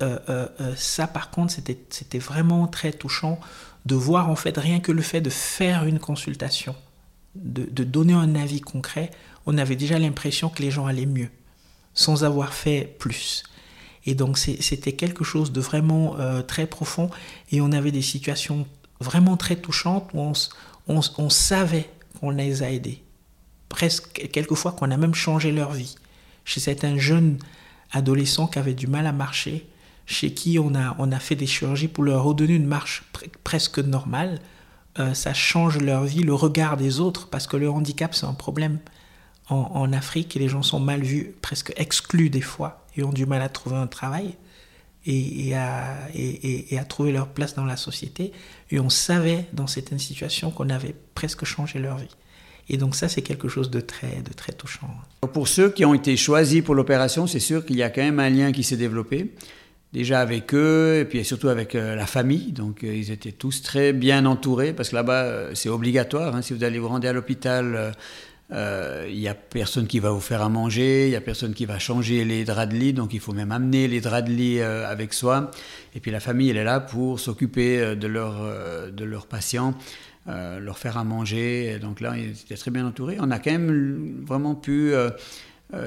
ça, 0.76 1.06
par 1.06 1.30
contre, 1.30 1.54
c'était 1.90 2.18
vraiment 2.18 2.66
très 2.66 2.92
touchant 2.92 3.38
de 3.86 3.94
voir 3.94 4.28
en 4.28 4.36
fait 4.36 4.58
rien 4.58 4.80
que 4.80 4.90
le 4.90 5.02
fait 5.02 5.20
de 5.20 5.30
faire 5.30 5.84
une 5.84 6.00
consultation, 6.00 6.74
de, 7.36 7.64
de 7.70 7.84
donner 7.84 8.14
un 8.14 8.34
avis 8.34 8.60
concret, 8.60 9.10
on 9.46 9.56
avait 9.58 9.76
déjà 9.76 9.98
l'impression 9.98 10.48
que 10.48 10.60
les 10.60 10.70
gens 10.70 10.86
allaient 10.86 11.06
mieux, 11.06 11.30
sans 11.94 12.24
avoir 12.24 12.52
fait 12.52 12.96
plus. 12.98 13.44
Et 14.06 14.14
donc 14.14 14.38
c'était 14.38 14.92
quelque 14.92 15.24
chose 15.24 15.52
de 15.52 15.60
vraiment 15.60 16.18
euh, 16.18 16.40
très 16.42 16.66
profond 16.66 17.10
et 17.50 17.60
on 17.60 17.72
avait 17.72 17.90
des 17.90 18.02
situations 18.02 18.66
vraiment 19.00 19.36
très 19.36 19.56
touchantes 19.56 20.10
où 20.14 20.32
on, 20.88 21.30
savait 21.30 21.90
qu'on 22.20 22.30
les 22.30 22.62
a 22.62 22.70
aidés. 22.70 23.02
Presque 23.76 24.30
quelquefois 24.32 24.72
qu'on 24.72 24.90
a 24.90 24.96
même 24.96 25.14
changé 25.14 25.52
leur 25.52 25.72
vie. 25.72 25.96
Chez 26.46 26.60
certains 26.60 26.96
jeunes 26.96 27.36
adolescents 27.92 28.46
qui 28.46 28.58
avaient 28.58 28.72
du 28.72 28.86
mal 28.86 29.06
à 29.06 29.12
marcher, 29.12 29.68
chez 30.06 30.32
qui 30.32 30.58
on 30.58 30.74
a, 30.74 30.96
on 30.98 31.12
a 31.12 31.18
fait 31.18 31.34
des 31.34 31.46
chirurgies 31.46 31.88
pour 31.88 32.02
leur 32.02 32.24
redonner 32.24 32.54
une 32.54 32.64
marche 32.64 33.04
presque 33.44 33.78
normale, 33.78 34.40
euh, 34.98 35.12
ça 35.12 35.34
change 35.34 35.76
leur 35.76 36.04
vie, 36.04 36.22
le 36.22 36.32
regard 36.32 36.78
des 36.78 37.00
autres, 37.00 37.28
parce 37.28 37.46
que 37.46 37.58
le 37.58 37.68
handicap 37.68 38.14
c'est 38.14 38.24
un 38.24 38.32
problème 38.32 38.78
en, 39.50 39.92
Afrique 39.92 40.36
et 40.36 40.38
les 40.38 40.48
gens 40.48 40.62
sont 40.62 40.80
mal 40.80 41.02
vus, 41.02 41.34
presque 41.42 41.74
exclus 41.76 42.30
des 42.30 42.40
fois, 42.40 42.86
et 42.96 43.04
ont 43.04 43.12
du 43.12 43.26
mal 43.26 43.42
à 43.42 43.50
trouver 43.50 43.76
un 43.76 43.86
travail 43.86 44.36
et, 45.04 45.54
à, 45.54 45.98
et, 46.14 46.78
à, 46.78 46.84
trouver 46.86 47.12
leur 47.12 47.28
place 47.28 47.54
dans 47.54 47.66
la 47.66 47.76
société. 47.76 48.32
Et 48.70 48.80
on 48.80 48.88
savait 48.88 49.46
dans 49.52 49.66
certaines 49.66 49.98
situations 49.98 50.50
qu'on 50.50 50.70
avait 50.70 50.96
presque 51.14 51.44
changé 51.44 51.78
leur 51.78 51.98
vie. 51.98 52.16
Et 52.68 52.76
donc 52.76 52.96
ça, 52.96 53.08
c'est 53.08 53.22
quelque 53.22 53.48
chose 53.48 53.70
de 53.70 53.80
très, 53.80 54.22
de 54.22 54.32
très 54.34 54.52
touchant. 54.52 54.88
Pour 55.32 55.48
ceux 55.48 55.70
qui 55.70 55.84
ont 55.84 55.94
été 55.94 56.16
choisis 56.16 56.62
pour 56.62 56.74
l'opération, 56.74 57.26
c'est 57.26 57.40
sûr 57.40 57.64
qu'il 57.64 57.76
y 57.76 57.82
a 57.82 57.90
quand 57.90 58.02
même 58.02 58.20
un 58.20 58.30
lien 58.30 58.52
qui 58.52 58.62
s'est 58.62 58.76
développé. 58.76 59.32
Déjà 59.92 60.20
avec 60.20 60.52
eux, 60.52 60.98
et 61.00 61.04
puis 61.04 61.24
surtout 61.24 61.48
avec 61.48 61.74
euh, 61.74 61.94
la 61.94 62.06
famille. 62.06 62.52
Donc 62.52 62.82
euh, 62.82 62.94
ils 62.94 63.10
étaient 63.10 63.32
tous 63.32 63.62
très 63.62 63.92
bien 63.92 64.26
entourés, 64.26 64.72
parce 64.72 64.90
que 64.90 64.96
là-bas, 64.96 65.22
euh, 65.22 65.50
c'est 65.54 65.68
obligatoire. 65.68 66.34
Hein, 66.34 66.42
si 66.42 66.52
vous 66.52 66.64
allez 66.64 66.78
vous 66.78 66.88
rendre 66.88 67.08
à 67.08 67.12
l'hôpital 67.12 67.94
euh, 68.52 69.06
il 69.10 69.18
n'y 69.18 69.28
a 69.28 69.34
personne 69.34 69.88
qui 69.88 69.98
va 69.98 70.10
vous 70.10 70.20
faire 70.20 70.40
à 70.40 70.48
manger, 70.48 71.06
il 71.06 71.10
n'y 71.10 71.16
a 71.16 71.20
personne 71.20 71.52
qui 71.52 71.64
va 71.64 71.80
changer 71.80 72.24
les 72.24 72.44
draps 72.44 72.72
de 72.72 72.78
lit, 72.78 72.92
donc 72.92 73.12
il 73.12 73.18
faut 73.18 73.32
même 73.32 73.50
amener 73.50 73.88
les 73.88 74.00
draps 74.00 74.28
de 74.28 74.34
lit 74.34 74.60
euh, 74.60 74.88
avec 74.88 75.14
soi. 75.14 75.50
Et 75.94 76.00
puis 76.00 76.12
la 76.12 76.20
famille, 76.20 76.50
elle 76.50 76.56
est 76.56 76.64
là 76.64 76.78
pour 76.78 77.18
s'occuper 77.18 77.80
euh, 77.80 77.94
de, 77.96 78.06
leur, 78.06 78.34
de 78.92 79.04
leurs 79.04 79.26
patients, 79.26 79.74
leur 80.26 80.78
faire 80.78 80.98
à 80.98 81.04
manger. 81.04 81.78
donc 81.80 82.00
là, 82.00 82.14
ils 82.16 82.30
étaient 82.30 82.56
très 82.56 82.70
bien 82.70 82.84
entourés. 82.86 83.16
On 83.20 83.30
a 83.30 83.38
quand 83.38 83.52
même 83.52 84.24
vraiment 84.26 84.54
pu 84.54 84.92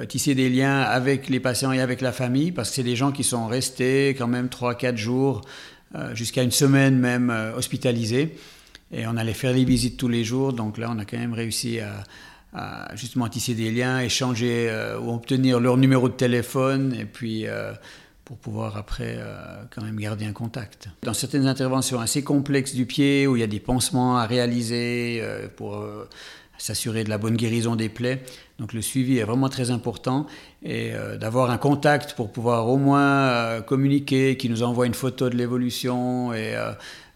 tisser 0.08 0.34
des 0.34 0.50
liens 0.50 0.80
avec 0.80 1.28
les 1.28 1.40
patients 1.40 1.72
et 1.74 1.82
avec 1.82 2.00
la 2.00 2.12
famille, 2.12 2.52
parce 2.52 2.70
que 2.70 2.76
c'est 2.76 2.84
des 2.84 2.96
gens 2.96 3.12
qui 3.12 3.24
sont 3.24 3.48
restés 3.48 4.16
quand 4.18 4.28
même 4.28 4.48
3-4 4.48 4.96
jours, 4.96 5.42
jusqu'à 6.14 6.44
une 6.44 6.52
semaine 6.52 6.98
même 6.98 7.34
hospitalisés. 7.58 8.36
Et 8.92 9.06
on 9.08 9.18
allait 9.18 9.34
faire 9.34 9.54
les 9.54 9.66
visites 9.66 9.98
tous 9.98 10.08
les 10.08 10.24
jours, 10.24 10.54
donc 10.54 10.78
là, 10.78 10.90
on 10.90 11.00
a 11.00 11.06
quand 11.06 11.18
même 11.18 11.34
réussi 11.34 11.82
à 11.82 12.04
à 12.54 12.96
justement 12.96 13.28
tisser 13.30 13.54
des 13.54 13.72
liens, 13.72 14.00
échanger 14.00 14.68
euh, 14.70 15.00
ou 15.00 15.14
obtenir 15.14 15.60
leur 15.60 15.78
numéro 15.78 16.10
de 16.10 16.14
téléphone 16.14 16.96
et 17.00 17.06
puis 17.06 17.48
euh, 17.48 17.74
pour 18.30 18.38
pouvoir 18.38 18.78
après 18.78 19.16
euh, 19.18 19.64
quand 19.72 19.82
même 19.82 19.98
garder 19.98 20.24
un 20.24 20.34
contact. 20.34 20.88
Dans 21.02 21.16
certaines 21.16 21.48
interventions 21.48 22.00
assez 22.00 22.24
complexes 22.24 22.76
du 22.76 22.86
pied 22.86 23.26
où 23.26 23.36
il 23.36 23.40
y 23.40 23.44
a 23.44 23.48
des 23.48 23.60
pansements 23.60 24.20
à 24.20 24.28
réaliser 24.28 25.24
pour 25.58 25.84
s'assurer 26.60 27.04
de 27.04 27.10
la 27.10 27.18
bonne 27.18 27.36
guérison 27.36 27.76
des 27.76 27.90
plaies. 27.90 28.22
Donc 28.60 28.74
le 28.74 28.84
suivi 28.84 29.18
est 29.18 29.24
vraiment 29.24 29.50
très 29.50 29.72
important 29.72 30.28
et 30.62 30.92
d'avoir 31.20 31.50
un 31.50 31.58
contact 31.58 32.14
pour 32.14 32.32
pouvoir 32.32 32.68
au 32.68 32.78
moins 32.78 33.62
communiquer, 33.62 34.38
qui 34.38 34.48
nous 34.48 34.62
envoie 34.62 34.86
une 34.86 34.94
photo 34.94 35.28
de 35.28 35.36
l'évolution 35.36 36.32
et 36.34 36.56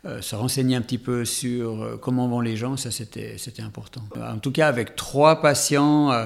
euh, 0.06 0.22
se 0.22 0.36
renseigner 0.36 0.76
un 0.76 0.82
petit 0.82 0.98
peu 0.98 1.24
sur 1.24 1.82
euh, 1.82 1.98
comment 2.02 2.28
vont 2.28 2.42
les 2.42 2.58
gens, 2.58 2.76
ça 2.76 2.92
c'était 2.92 3.38
important. 3.60 4.02
En 4.22 4.38
tout 4.38 4.52
cas, 4.52 4.68
avec 4.68 4.98
trois 4.98 5.42
patients, 5.42 6.12
euh, 6.12 6.26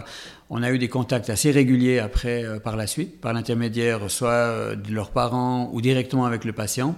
on 0.49 0.63
a 0.63 0.71
eu 0.71 0.77
des 0.77 0.87
contacts 0.87 1.29
assez 1.29 1.51
réguliers 1.51 1.99
après, 1.99 2.45
par 2.63 2.75
la 2.75 2.87
suite, 2.87 3.19
par 3.19 3.33
l'intermédiaire 3.33 4.09
soit 4.09 4.75
de 4.75 4.93
leurs 4.93 5.11
parents 5.11 5.69
ou 5.73 5.81
directement 5.81 6.25
avec 6.25 6.45
le 6.45 6.53
patient. 6.53 6.95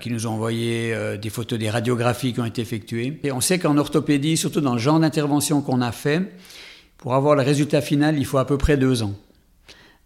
qui 0.00 0.10
nous 0.10 0.26
ont 0.26 0.30
envoyé 0.30 0.94
des 1.20 1.30
photos 1.30 1.58
des 1.58 1.70
radiographies 1.70 2.32
qui 2.32 2.40
ont 2.40 2.46
été 2.46 2.62
effectuées. 2.62 3.20
Et 3.24 3.30
on 3.30 3.40
sait 3.40 3.58
qu'en 3.58 3.76
orthopédie, 3.76 4.36
surtout 4.36 4.60
dans 4.62 4.72
le 4.72 4.78
genre 4.78 4.98
d'intervention 4.98 5.60
qu'on 5.60 5.80
a 5.80 5.92
fait, 5.92 6.22
pour 7.00 7.14
avoir 7.14 7.34
le 7.34 7.42
résultat 7.42 7.80
final, 7.80 8.18
il 8.18 8.26
faut 8.26 8.38
à 8.38 8.46
peu 8.46 8.58
près 8.58 8.76
deux 8.76 9.02
ans. 9.02 9.14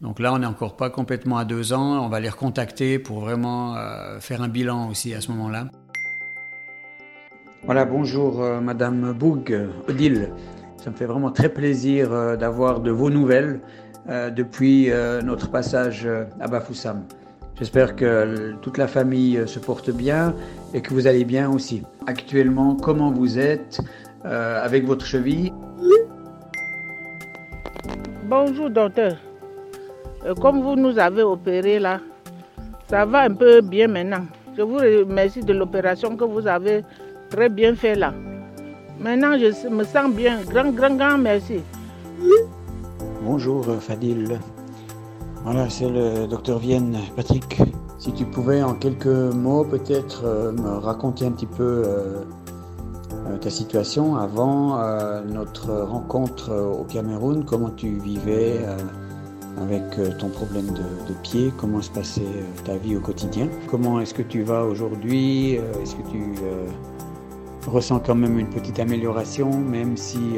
Donc 0.01 0.21
là, 0.21 0.33
on 0.33 0.39
n'est 0.39 0.47
encore 0.47 0.77
pas 0.77 0.91
complètement 0.91 1.39
à 1.39 1.45
deux 1.45 1.73
ans. 1.73 2.05
On 2.05 2.09
va 2.09 2.21
les 2.21 2.29
recontacter 2.29 2.99
pour 2.99 3.21
vraiment 3.21 3.75
euh, 3.77 4.21
faire 4.21 4.43
un 4.43 4.49
bilan 4.49 4.91
aussi 4.91 5.15
à 5.15 5.21
ce 5.21 5.31
moment-là. 5.33 5.71
Voilà, 7.65 7.85
bonjour 7.85 8.43
euh, 8.43 8.61
Madame 8.61 9.13
Boug, 9.13 9.69
Odile. 9.89 10.31
Ça 10.85 10.91
me 10.91 10.97
fait 10.97 11.07
vraiment 11.07 11.31
très 11.31 11.49
plaisir 11.49 12.13
euh, 12.13 12.37
d'avoir 12.37 12.81
de 12.81 12.91
vos 12.91 13.09
nouvelles 13.09 13.61
depuis 14.37 14.91
notre 15.25 15.51
passage 15.51 16.07
à 16.39 16.47
Bafoussam. 16.47 17.05
J'espère 17.59 17.97
que 17.97 18.53
toute 18.61 18.77
la 18.77 18.87
famille 18.87 19.43
se 19.47 19.59
porte 19.59 19.91
bien 19.91 20.35
et 20.75 20.83
que 20.83 20.93
vous 20.93 21.07
allez 21.07 21.25
bien 21.25 21.51
aussi. 21.51 21.83
Actuellement, 22.07 22.77
comment 22.77 23.11
vous 23.11 23.39
êtes 23.39 23.81
avec 24.23 24.85
votre 24.85 25.07
cheville? 25.07 25.55
Bonjour 28.29 28.69
docteur. 28.69 29.17
Euh, 30.27 30.35
comme 30.35 30.63
vous 30.63 30.77
nous 30.77 30.99
avez 30.99 31.23
opéré 31.23 31.79
là, 31.79 32.01
ça 32.89 33.05
va 33.05 33.21
un 33.21 33.35
peu 33.35 33.61
bien 33.61 33.89
maintenant. 33.89 34.27
Je 34.57 34.63
vous 34.63 34.77
remercie 34.77 35.41
de 35.41 35.53
l'opération 35.53 36.17
que 36.17 36.25
vous 36.25 36.47
avez 36.47 36.83
très 37.31 37.49
bien 37.49 37.75
fait 37.75 37.95
là. 37.95 38.13
Maintenant, 39.01 39.37
je 39.39 39.69
me 39.69 39.85
sens 39.85 40.13
bien. 40.13 40.41
Grand, 40.43 40.71
grand, 40.71 40.97
grand 40.97 41.19
merci. 41.19 41.61
Bonjour 43.23 43.65
Fadil. 43.81 44.39
Voilà, 45.45 45.69
c'est 45.69 45.89
le 45.89 46.27
docteur 46.27 46.59
Vienne. 46.59 46.99
Patrick, 47.17 47.61
si 47.99 48.13
tu 48.13 48.25
pouvais 48.25 48.63
en 48.63 48.75
quelques 48.75 49.07
mots 49.07 49.65
peut-être 49.65 50.23
euh, 50.25 50.53
me 50.53 50.79
raconter 50.79 51.27
un 51.27 51.33
petit 51.33 51.47
peu 51.47 51.83
euh, 51.87 52.23
ta 53.41 53.51
situation 53.51 54.17
avant 54.17 54.79
notre 55.25 55.73
rencontre 55.73 56.53
au 56.53 56.85
Cameroun, 56.85 57.45
comment 57.45 57.71
tu 57.71 57.99
vivais 57.99 58.61
avec 59.61 59.99
euh, 59.99 60.11
ton 60.19 60.29
problème 60.29 60.67
de, 60.73 61.15
pied, 61.23 61.53
comment 61.57 61.81
se 61.81 61.91
passait 61.91 62.23
euh, 62.23 62.45
ta 62.65 62.77
vie 62.77 62.97
au 62.97 63.01
quotidien? 63.01 63.49
Comment 63.69 64.01
est-ce 64.01 64.15
que 64.15 64.23
tu 64.23 64.43
vas 64.43 64.65
aujourd'hui 64.65 65.59
euh, 65.59 65.83
Est-ce 65.83 65.95
que 65.97 66.11
tu 66.11 66.35
ressens 67.71 68.01
quand 68.01 68.15
même 68.15 68.39
une 68.39 68.49
petite 68.49 68.79
amélioration, 68.79 69.51
même 69.59 69.97
si 69.97 70.37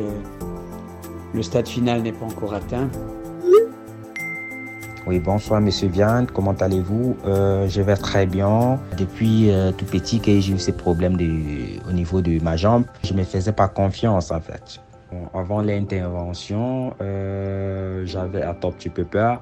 le 1.35 1.42
stade 1.42 1.68
final 1.68 2.02
n'est 2.02 2.12
pas 2.12 2.26
encore 2.26 2.54
atteint. 2.54 2.88
Oui, 5.06 5.21
bonsoir 5.21 5.61
Monsieur 5.61 5.88
Viande, 5.88 6.33
comment 6.33 6.54
allez-vous? 6.54 7.16
Je 7.25 7.80
vais 7.80 7.97
très 7.97 8.26
bien. 8.26 8.80
Depuis 8.99 9.50
tout 9.76 9.85
petit 9.85 10.18
que 10.21 10.40
j'ai 10.40 10.52
eu 10.54 10.59
ces 10.59 10.73
problèmes 10.73 11.16
au 11.88 11.92
niveau 11.92 12.21
de 12.21 12.42
ma 12.42 12.56
jambe, 12.56 12.85
je 13.04 13.12
ne 13.12 13.18
me 13.18 13.25
faisais 13.25 13.52
pas 13.52 13.68
confiance 13.68 14.30
en 14.30 14.40
fait. 14.40 14.80
Avant 15.33 15.62
l'intervention, 15.62 16.92
euh, 17.00 18.02
j'avais 18.04 18.42
un 18.42 18.54
tout 18.54 18.71
petit 18.71 18.88
peu 18.88 19.04
peur, 19.04 19.40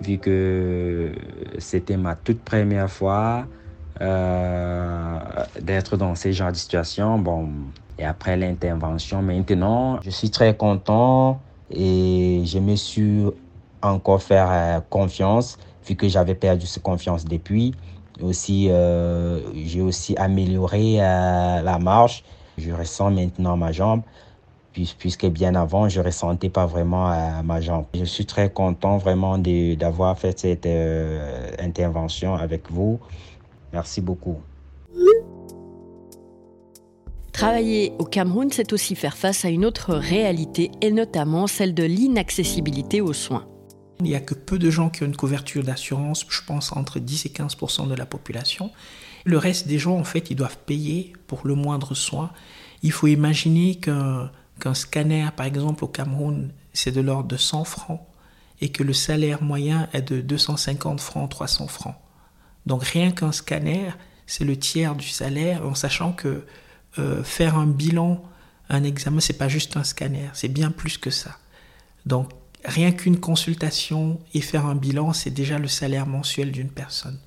vu 0.00 0.16
que 0.16 1.12
c'était 1.58 1.98
ma 1.98 2.14
toute 2.14 2.40
première 2.40 2.90
fois 2.90 3.44
euh, 4.02 5.18
d'être 5.60 5.96
dans 5.96 6.14
ce 6.14 6.32
genre 6.32 6.50
de 6.50 6.56
situation. 6.56 7.18
Bon, 7.18 7.48
et 7.98 8.04
après 8.04 8.36
l'intervention, 8.36 9.22
maintenant, 9.22 10.00
je 10.02 10.10
suis 10.10 10.30
très 10.30 10.56
content 10.56 11.40
et 11.70 12.42
je 12.44 12.58
me 12.58 12.76
suis 12.76 13.24
encore 13.80 14.22
fait 14.22 14.38
euh, 14.38 14.80
confiance, 14.90 15.58
vu 15.86 15.94
que 15.94 16.08
j'avais 16.08 16.34
perdu 16.34 16.66
cette 16.66 16.82
confiance 16.82 17.24
depuis. 17.24 17.74
Aussi, 18.20 18.70
j'ai 19.64 19.80
aussi 19.80 20.14
amélioré 20.16 20.98
la 20.98 21.78
marche. 21.80 22.22
Je 22.58 22.70
ressens 22.70 23.10
maintenant 23.10 23.56
ma 23.56 23.72
jambe 23.72 24.02
puisque 24.72 25.26
bien 25.26 25.54
avant, 25.54 25.88
je 25.88 26.00
ne 26.00 26.06
ressentais 26.06 26.48
pas 26.48 26.66
vraiment 26.66 27.42
ma 27.42 27.60
jambe. 27.60 27.84
Je 27.94 28.04
suis 28.04 28.26
très 28.26 28.50
content 28.50 28.96
vraiment 28.96 29.38
d'avoir 29.38 30.18
fait 30.18 30.38
cette 30.38 30.66
euh, 30.66 31.50
intervention 31.58 32.34
avec 32.34 32.70
vous. 32.70 32.98
Merci 33.72 34.00
beaucoup. 34.00 34.40
Travailler 37.32 37.92
au 37.98 38.04
Cameroun, 38.04 38.50
c'est 38.52 38.72
aussi 38.72 38.94
faire 38.94 39.16
face 39.16 39.44
à 39.44 39.48
une 39.48 39.64
autre 39.64 39.94
réalité, 39.94 40.70
et 40.80 40.90
notamment 40.90 41.46
celle 41.46 41.74
de 41.74 41.82
l'inaccessibilité 41.82 43.00
aux 43.00 43.14
soins. 43.14 43.46
Il 44.00 44.04
n'y 44.04 44.14
a 44.14 44.20
que 44.20 44.34
peu 44.34 44.58
de 44.58 44.70
gens 44.70 44.90
qui 44.90 45.02
ont 45.02 45.06
une 45.06 45.16
couverture 45.16 45.64
d'assurance, 45.64 46.26
je 46.28 46.40
pense 46.46 46.72
entre 46.72 46.98
10 46.98 47.26
et 47.26 47.28
15% 47.30 47.88
de 47.88 47.94
la 47.94 48.04
population. 48.04 48.70
Le 49.24 49.38
reste 49.38 49.66
des 49.66 49.78
gens, 49.78 49.96
en 49.96 50.04
fait, 50.04 50.30
ils 50.30 50.36
doivent 50.36 50.58
payer 50.66 51.12
pour 51.26 51.40
le 51.44 51.54
moindre 51.54 51.94
soin. 51.94 52.30
Il 52.82 52.92
faut 52.92 53.06
imaginer 53.06 53.76
qu'un 53.76 54.30
scanner, 54.74 55.28
par 55.36 55.46
exemple, 55.46 55.84
au 55.84 55.88
Cameroun, 55.88 56.52
c'est 56.72 56.90
de 56.92 57.00
l'ordre 57.00 57.28
de 57.28 57.36
100 57.36 57.64
francs 57.64 58.00
et 58.60 58.68
que 58.70 58.82
le 58.82 58.92
salaire 58.92 59.42
moyen 59.42 59.88
est 59.92 60.02
de 60.02 60.20
250 60.20 61.00
francs, 61.00 61.30
300 61.30 61.66
francs. 61.68 61.96
Donc 62.66 62.84
rien 62.84 63.10
qu'un 63.10 63.32
scanner, 63.32 63.90
c'est 64.26 64.44
le 64.44 64.56
tiers 64.56 64.94
du 64.94 65.08
salaire, 65.08 65.66
en 65.66 65.74
sachant 65.74 66.12
que 66.12 66.44
euh, 66.98 67.22
faire 67.24 67.56
un 67.56 67.66
bilan, 67.66 68.22
un 68.68 68.84
examen, 68.84 69.20
c'est 69.20 69.38
pas 69.38 69.48
juste 69.48 69.76
un 69.76 69.84
scanner, 69.84 70.28
c'est 70.32 70.48
bien 70.48 70.70
plus 70.70 70.98
que 70.98 71.10
ça. 71.10 71.38
Donc 72.06 72.30
rien 72.64 72.92
qu'une 72.92 73.18
consultation 73.18 74.20
et 74.34 74.40
faire 74.40 74.66
un 74.66 74.74
bilan, 74.74 75.12
c'est 75.12 75.30
déjà 75.30 75.58
le 75.58 75.68
salaire 75.68 76.06
mensuel 76.06 76.52
d'une 76.52 76.70
personne. 76.70 77.18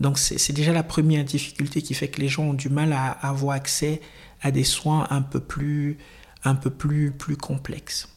Donc 0.00 0.18
c'est 0.18 0.54
déjà 0.54 0.72
la 0.72 0.82
première 0.82 1.24
difficulté 1.24 1.82
qui 1.82 1.92
fait 1.92 2.08
que 2.08 2.22
les 2.22 2.28
gens 2.28 2.44
ont 2.44 2.54
du 2.54 2.70
mal 2.70 2.94
à, 2.94 3.10
avoir 3.10 3.54
accès 3.54 4.00
à 4.40 4.50
des 4.50 4.64
soins 4.64 5.06
un 5.10 5.20
peu 5.20 5.40
plus, 5.40 5.98
un 6.42 6.54
peu 6.54 6.70
plus, 6.70 7.12
plus 7.12 7.36
complexes. 7.36 8.08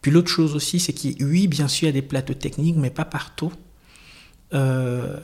Puis 0.00 0.10
l'autre 0.10 0.30
chose 0.30 0.54
aussi, 0.54 0.80
c'est 0.80 0.94
qu'il 0.94 1.22
oui, 1.22 1.48
bien 1.48 1.68
sûr, 1.68 1.86
y 1.86 1.88
a 1.90 1.92
des 1.92 2.00
plateaux 2.00 2.34
techniques, 2.34 2.76
mais 2.76 2.88
pas 2.88 3.04
partout. 3.04 3.52
Euh, 4.54 5.18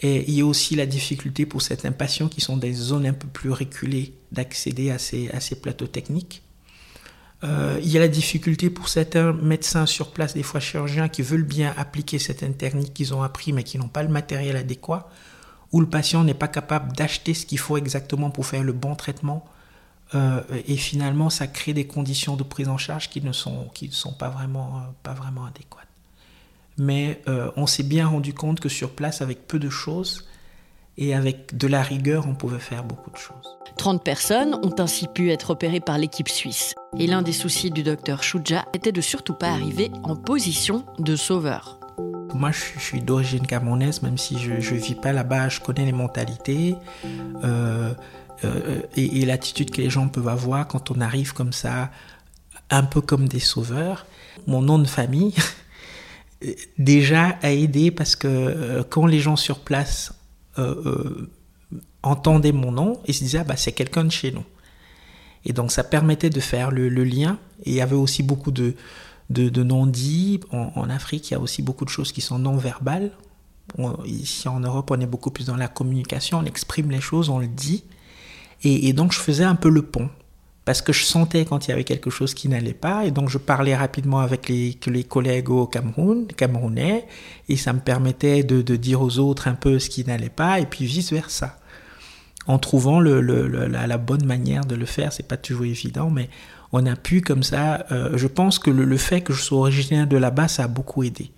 et 0.00 0.28
il 0.28 0.34
y 0.34 0.40
a 0.42 0.46
aussi 0.46 0.76
la 0.76 0.86
difficulté 0.86 1.44
pour 1.44 1.62
certains 1.62 1.90
patients 1.90 2.28
qui 2.28 2.40
sont 2.40 2.56
des 2.56 2.72
zones 2.72 3.06
un 3.06 3.12
peu 3.12 3.26
plus 3.26 3.50
reculées 3.50 4.14
d'accéder 4.30 4.90
à 4.90 4.98
ces, 4.98 5.28
plateaux 5.60 5.88
techniques. 5.88 6.42
Euh, 7.44 7.78
il 7.82 7.88
y 7.88 7.96
a 7.96 8.00
la 8.00 8.08
difficulté 8.08 8.70
pour 8.70 8.88
certains 8.88 9.32
médecins 9.32 9.86
sur 9.86 10.12
place, 10.12 10.34
des 10.34 10.42
fois 10.42 10.60
chirurgiens, 10.60 11.08
qui 11.08 11.22
veulent 11.22 11.44
bien 11.44 11.74
appliquer 11.76 12.18
certaines 12.18 12.54
techniques 12.54 12.94
qu'ils 12.94 13.14
ont 13.14 13.22
appris 13.22 13.52
mais 13.52 13.64
qui 13.64 13.78
n'ont 13.78 13.88
pas 13.88 14.02
le 14.02 14.08
matériel 14.08 14.56
adéquat, 14.56 15.08
où 15.72 15.80
le 15.80 15.88
patient 15.88 16.22
n'est 16.22 16.34
pas 16.34 16.48
capable 16.48 16.92
d'acheter 16.96 17.34
ce 17.34 17.44
qu'il 17.44 17.58
faut 17.58 17.76
exactement 17.76 18.30
pour 18.30 18.46
faire 18.46 18.62
le 18.62 18.72
bon 18.72 18.94
traitement. 18.94 19.44
Euh, 20.14 20.42
et 20.66 20.76
finalement, 20.76 21.28
ça 21.28 21.46
crée 21.48 21.74
des 21.74 21.86
conditions 21.86 22.36
de 22.36 22.42
prise 22.42 22.68
en 22.68 22.78
charge 22.78 23.10
qui 23.10 23.20
ne 23.20 23.32
sont, 23.32 23.68
pas 24.18 24.28
vraiment 24.30 24.86
adéquates. 25.46 25.87
Mais 26.78 27.20
on 27.56 27.66
s'est 27.66 27.82
bien 27.82 28.06
rendu 28.06 28.32
compte 28.34 28.60
que 28.60 28.68
sur 28.68 28.90
place, 28.90 29.20
avec 29.20 29.46
peu 29.46 29.58
de 29.58 29.68
choses, 29.68 30.28
et 30.98 31.14
avec 31.14 31.56
de 31.56 31.68
la 31.68 31.80
rigueur, 31.80 32.26
on 32.28 32.34
pouvait 32.34 32.58
faire 32.58 32.82
beaucoup 32.82 33.10
de 33.10 33.16
choses. 33.16 33.56
30 33.78 34.02
personnes 34.02 34.54
ont 34.64 34.74
ainsi 34.78 35.06
pu 35.06 35.30
être 35.30 35.50
opérées 35.50 35.80
par 35.80 35.96
l'équipe 35.96 36.28
suisse. 36.28 36.74
Et 36.98 37.06
l'un 37.06 37.22
des 37.22 37.32
soucis 37.32 37.70
du 37.70 37.84
docteur 37.84 38.24
Shuja 38.24 38.64
était 38.74 38.90
de 38.90 39.00
surtout 39.00 39.34
pas 39.34 39.50
arriver 39.50 39.92
en 40.02 40.16
position 40.16 40.84
de 40.98 41.14
sauveur. 41.14 41.78
Moi, 42.34 42.50
je 42.50 42.80
suis 42.80 43.00
d'origine 43.00 43.46
camerounaise, 43.46 44.02
même 44.02 44.18
si 44.18 44.38
je 44.38 44.52
ne 44.52 44.80
vis 44.80 44.96
pas 44.96 45.12
là-bas, 45.12 45.48
je 45.48 45.60
connais 45.60 45.84
les 45.84 45.92
mentalités 45.92 46.74
euh, 47.44 47.94
euh, 48.44 48.82
et, 48.96 49.20
et 49.20 49.24
l'attitude 49.24 49.70
que 49.70 49.80
les 49.80 49.90
gens 49.90 50.08
peuvent 50.08 50.28
avoir 50.28 50.66
quand 50.66 50.90
on 50.90 51.00
arrive 51.00 51.32
comme 51.32 51.52
ça, 51.52 51.90
un 52.70 52.82
peu 52.82 53.00
comme 53.00 53.28
des 53.28 53.40
sauveurs. 53.40 54.04
Mon 54.48 54.62
nom 54.62 54.80
de 54.80 54.86
famille, 54.86 55.34
déjà 56.78 57.38
a 57.42 57.52
aidé 57.52 57.90
parce 57.90 58.16
que 58.16 58.28
euh, 58.28 58.82
quand 58.88 59.06
les 59.06 59.20
gens 59.20 59.36
sur 59.36 59.60
place 59.60 60.14
euh, 60.58 60.74
euh, 60.86 61.30
entendait 62.02 62.52
mon 62.52 62.72
nom 62.72 63.00
et 63.06 63.12
se 63.12 63.20
disait 63.20 63.38
ah, 63.38 63.44
bah, 63.44 63.56
c'est 63.56 63.72
quelqu'un 63.72 64.04
de 64.04 64.12
chez 64.12 64.32
nous. 64.32 64.44
Et 65.44 65.52
donc 65.52 65.72
ça 65.72 65.84
permettait 65.84 66.30
de 66.30 66.40
faire 66.40 66.70
le, 66.70 66.88
lien. 66.88 67.38
Et 67.64 67.70
il 67.70 67.74
y 67.74 67.80
avait 67.80 67.96
aussi 67.96 68.22
beaucoup 68.22 68.50
de, 68.50 68.74
de, 69.30 69.62
non-dits. 69.62 70.40
En, 70.50 70.90
Afrique, 70.90 71.30
il 71.30 71.34
y 71.34 71.36
a 71.36 71.40
aussi 71.40 71.62
beaucoup 71.62 71.84
de 71.84 71.90
choses 71.90 72.12
qui 72.12 72.20
sont 72.20 72.38
non-verbales. 72.38 73.12
Ici 74.04 74.48
en 74.48 74.60
Europe, 74.60 74.90
on 74.90 75.00
est 75.00 75.06
beaucoup 75.06 75.30
plus 75.30 75.46
dans 75.46 75.56
la 75.56 75.68
communication, 75.68 76.38
on 76.38 76.44
exprime 76.44 76.90
les 76.90 77.00
choses, 77.00 77.28
on 77.28 77.38
le 77.38 77.46
dit. 77.46 77.84
Et 78.64 78.92
donc 78.92 79.12
je 79.12 79.20
faisais 79.20 79.44
un 79.44 79.54
peu 79.54 79.68
le 79.68 79.82
pont 79.82 80.10
parce 80.68 80.82
que 80.82 80.92
je 80.92 81.02
sentais 81.02 81.46
quand 81.46 81.66
il 81.66 81.70
y 81.70 81.72
avait 81.72 81.82
quelque 81.82 82.10
chose 82.10 82.34
qui 82.34 82.46
n'allait 82.46 82.74
pas, 82.74 83.06
et 83.06 83.10
donc 83.10 83.30
je 83.30 83.38
parlais 83.38 83.74
rapidement 83.74 84.18
avec 84.18 84.50
les, 84.50 85.04
collègues 85.08 85.48
au 85.48 85.66
Cameroun, 85.66 86.26
Camerounais, 86.26 87.06
et 87.48 87.56
ça 87.56 87.72
me 87.72 87.80
permettait 87.80 88.42
de, 88.42 88.76
dire 88.76 89.00
aux 89.00 89.18
autres 89.18 89.48
un 89.48 89.54
peu 89.54 89.78
ce 89.78 89.88
qui 89.88 90.04
n'allait 90.04 90.28
pas, 90.28 90.60
et 90.60 90.66
puis 90.66 90.84
vice-versa. 90.84 91.58
En 92.46 92.58
trouvant 92.58 93.00
la, 93.00 93.96
bonne 93.96 94.26
manière 94.26 94.66
de 94.66 94.74
le 94.74 94.84
faire, 94.84 95.10
c'est 95.10 95.26
pas 95.26 95.38
toujours 95.38 95.64
évident, 95.64 96.10
mais 96.10 96.28
on 96.72 96.84
a 96.84 96.96
pu 96.96 97.22
comme 97.22 97.42
ça, 97.42 97.86
euh, 97.90 98.18
je 98.18 98.26
pense 98.26 98.58
que 98.58 98.70
le, 98.70 98.96
fait 98.98 99.22
que 99.22 99.32
je 99.32 99.40
sois 99.40 99.60
originaire 99.60 100.06
de 100.06 100.18
là-bas, 100.18 100.48
ça 100.48 100.64
a 100.64 100.68
beaucoup 100.68 101.02
aidé, 101.02 101.30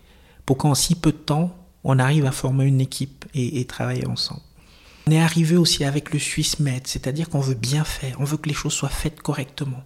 pour 0.45 0.57
qu'en 0.57 0.75
si 0.75 0.97
peu 0.97 1.13
de 1.13 1.17
temps, 1.17 1.57
on 1.85 2.01
arrive 2.01 2.27
à 2.27 2.33
former 2.33 2.65
une 2.65 2.81
équipe 2.81 3.27
et 3.33 3.65
travailler 3.67 4.09
ensemble. 4.09 4.43
On 5.07 5.13
est 5.13 5.21
arrivé 5.21 5.57
aussi 5.57 5.85
avec 5.85 6.13
le 6.13 6.19
SwissMed, 6.19 6.87
c'est-à-dire 6.87 7.29
qu'on 7.29 7.41
veut 7.41 7.55
bien 7.55 7.85
faire, 7.85 8.17
on 8.21 8.25
veut 8.25 8.37
que 8.37 8.49
les 8.49 8.55
choses 8.55 8.73
soient 8.73 8.89
faites 8.89 9.21
correctement, 9.23 9.83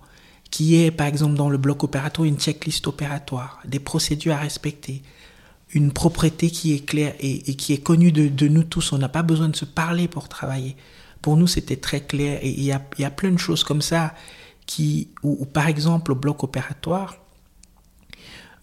qu'il 0.51 0.67
y 0.67 0.85
ait 0.85 0.91
par 0.91 1.07
exemple 1.07 1.35
dans 1.35 1.49
le 1.49 1.59
bloc 1.59 1.85
opératoire 1.85 2.27
une 2.27 2.39
checklist 2.39 2.87
opératoire, 2.87 3.61
des 3.65 3.79
procédures 3.79 4.35
à 4.35 4.39
respecter, 4.39 5.03
une 5.73 5.93
propreté 5.93 6.51
qui 6.51 6.75
est 6.75 6.85
claire 6.85 7.15
et, 7.21 7.55
qui 7.57 7.73
est 7.73 7.83
connue 7.83 8.13
de, 8.13 8.49
nous 8.49 8.65
tous. 8.65 8.93
On 8.93 8.99
n'a 8.99 9.09
pas 9.09 9.23
besoin 9.23 9.49
de 9.49 9.57
se 9.57 9.65
parler 9.65 10.07
pour 10.09 10.29
travailler. 10.29 10.77
Pour 11.23 11.37
nous, 11.37 11.47
c'était 11.47 11.77
très 11.77 12.01
clair 12.01 12.39
et 12.43 12.51
il 12.51 12.63
y 12.63 12.73
a, 12.73 13.11
plein 13.11 13.31
de 13.31 13.39
choses 13.39 13.65
comme 13.65 13.83
ça 13.83 14.15
qui, 14.67 15.09
ou 15.23 15.45
par 15.47 15.69
exemple 15.69 16.13
au 16.13 16.15
bloc 16.15 16.45
opératoire, 16.45 17.17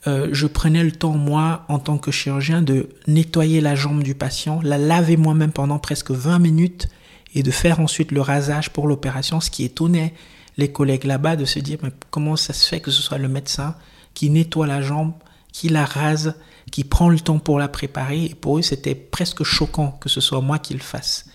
euh, 0.07 0.29
je 0.31 0.47
prenais 0.47 0.83
le 0.83 0.91
temps, 0.91 1.13
moi, 1.13 1.65
en 1.67 1.79
tant 1.79 1.97
que 1.97 2.11
chirurgien, 2.11 2.61
de 2.61 2.89
nettoyer 3.07 3.61
la 3.61 3.75
jambe 3.75 4.03
du 4.03 4.15
patient, 4.15 4.59
la 4.63 4.77
laver 4.77 5.17
moi-même 5.17 5.51
pendant 5.51 5.79
presque 5.79 6.11
20 6.11 6.39
minutes 6.39 6.87
et 7.35 7.43
de 7.43 7.51
faire 7.51 7.79
ensuite 7.79 8.11
le 8.11 8.21
rasage 8.21 8.71
pour 8.71 8.87
l'opération, 8.87 9.39
ce 9.39 9.49
qui 9.49 9.63
étonnait 9.63 10.13
les 10.57 10.71
collègues 10.71 11.05
là-bas 11.05 11.35
de 11.35 11.45
se 11.45 11.59
dire 11.59 11.77
mais 11.81 11.91
comment 12.09 12.35
ça 12.35 12.53
se 12.53 12.67
fait 12.67 12.81
que 12.81 12.91
ce 12.91 13.01
soit 13.01 13.17
le 13.17 13.29
médecin 13.29 13.75
qui 14.13 14.29
nettoie 14.29 14.67
la 14.67 14.81
jambe, 14.81 15.13
qui 15.53 15.69
la 15.69 15.85
rase, 15.85 16.35
qui 16.71 16.83
prend 16.83 17.09
le 17.09 17.19
temps 17.19 17.39
pour 17.39 17.59
la 17.59 17.67
préparer. 17.67 18.25
Et 18.25 18.35
pour 18.35 18.57
eux, 18.57 18.61
c'était 18.61 18.95
presque 18.95 19.43
choquant 19.43 19.91
que 19.91 20.09
ce 20.09 20.21
soit 20.21 20.41
moi 20.41 20.59
qui 20.59 20.73
le 20.73 20.79
fasse. 20.79 21.25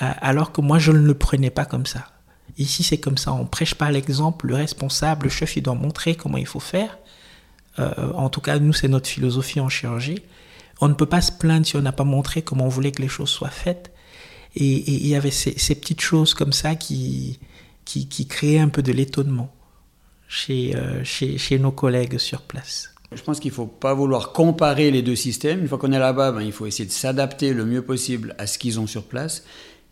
Euh, 0.00 0.10
alors 0.20 0.52
que 0.52 0.60
moi, 0.60 0.78
je 0.78 0.92
ne 0.92 0.98
le 0.98 1.14
prenais 1.14 1.50
pas 1.50 1.64
comme 1.64 1.86
ça. 1.86 2.06
Ici, 2.58 2.82
c'est 2.82 2.98
comme 2.98 3.18
ça. 3.18 3.32
On 3.32 3.46
prêche 3.46 3.74
pas 3.74 3.90
l'exemple. 3.90 4.46
Le 4.46 4.56
responsable, 4.56 5.24
le 5.24 5.30
chef, 5.30 5.56
il 5.56 5.62
doit 5.62 5.74
montrer 5.74 6.14
comment 6.14 6.38
il 6.38 6.46
faut 6.46 6.60
faire. 6.60 6.98
Euh, 7.78 8.12
en 8.14 8.28
tout 8.28 8.40
cas, 8.40 8.58
nous, 8.58 8.72
c'est 8.72 8.88
notre 8.88 9.08
philosophie 9.08 9.60
en 9.60 9.68
chirurgie. 9.68 10.22
On 10.80 10.88
ne 10.88 10.94
peut 10.94 11.06
pas 11.06 11.20
se 11.20 11.32
plaindre 11.32 11.66
si 11.66 11.76
on 11.76 11.82
n'a 11.82 11.92
pas 11.92 12.04
montré 12.04 12.42
comment 12.42 12.66
on 12.66 12.68
voulait 12.68 12.92
que 12.92 13.02
les 13.02 13.08
choses 13.08 13.30
soient 13.30 13.50
faites. 13.50 13.92
Et 14.54 14.64
il 14.64 15.06
y 15.06 15.14
avait 15.14 15.30
ces, 15.30 15.74
petites 15.74 16.02
choses 16.02 16.34
comme 16.34 16.52
ça 16.52 16.74
qui, 16.74 17.38
créaient 18.28 18.58
un 18.58 18.68
peu 18.68 18.82
de 18.82 18.92
l'étonnement 18.92 19.54
chez, 20.28 20.76
euh, 20.76 21.02
chez, 21.04 21.58
nos 21.58 21.70
collègues 21.70 22.18
sur 22.18 22.42
place. 22.42 22.90
Je 23.12 23.22
pense 23.22 23.40
qu'il 23.40 23.50
ne 23.50 23.54
faut 23.54 23.66
pas 23.66 23.94
vouloir 23.94 24.32
comparer 24.32 24.90
les 24.90 25.02
deux 25.02 25.16
systèmes. 25.16 25.60
Une 25.60 25.68
fois 25.68 25.78
qu'on 25.78 25.92
est 25.92 25.98
là-bas, 25.98 26.32
ben, 26.32 26.42
il 26.42 26.52
faut 26.52 26.66
essayer 26.66 26.86
de 26.86 26.92
s'adapter 26.92 27.52
le 27.52 27.64
mieux 27.64 27.82
possible 27.82 28.34
à 28.38 28.46
ce 28.46 28.58
qu'ils 28.58 28.78
ont 28.78 28.86
sur 28.86 29.04
place. 29.04 29.44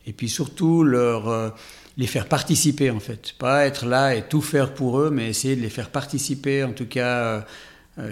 Et 0.07 0.12
puis 0.12 0.29
surtout, 0.29 0.85
euh, 0.85 1.51
les 1.97 2.07
faire 2.07 2.27
participer 2.27 2.90
en 2.90 3.01
fait. 3.01 3.35
Pas 3.38 3.66
être 3.66 3.87
là 3.87 4.14
et 4.14 4.23
tout 4.23 4.40
faire 4.40 4.75
pour 4.75 5.01
eux, 5.01 5.11
mais 5.11 5.29
essayer 5.29 5.57
de 5.57 5.61
les 5.61 5.71
faire 5.71 5.90
participer 5.90 6.64
en 6.64 6.73
tout 6.73 6.87
cas 6.87 7.45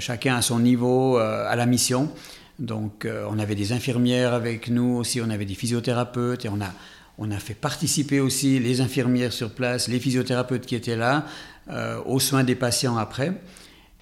chacun 0.01 0.37
à 0.37 0.42
son 0.42 0.61
niveau, 0.61 1.18
euh, 1.18 1.46
à 1.48 1.57
la 1.57 1.66
mission. 1.66 2.11
Donc 2.59 3.05
euh, 3.05 3.27
on 3.31 3.38
avait 3.38 3.55
des 3.55 3.72
infirmières 3.72 4.35
avec 4.35 4.68
nous 4.68 4.96
aussi, 4.96 5.20
on 5.20 5.31
avait 5.31 5.44
des 5.44 5.55
physiothérapeutes 5.55 6.44
et 6.44 6.48
on 6.48 6.61
a, 6.61 6.72
on 7.18 7.31
a 7.31 7.38
fait 7.38 7.55
participer 7.55 8.20
aussi 8.20 8.59
les 8.59 8.81
infirmières 8.81 9.33
sur 9.33 9.51
place, 9.51 9.88
les 9.88 10.01
physiothérapeutes 10.01 10.66
qui 10.66 10.74
étaient 10.74 10.96
là, 10.96 11.27
aux 12.07 12.20
soins 12.20 12.44
des 12.44 12.55
patients 12.55 12.96
après. 12.96 13.33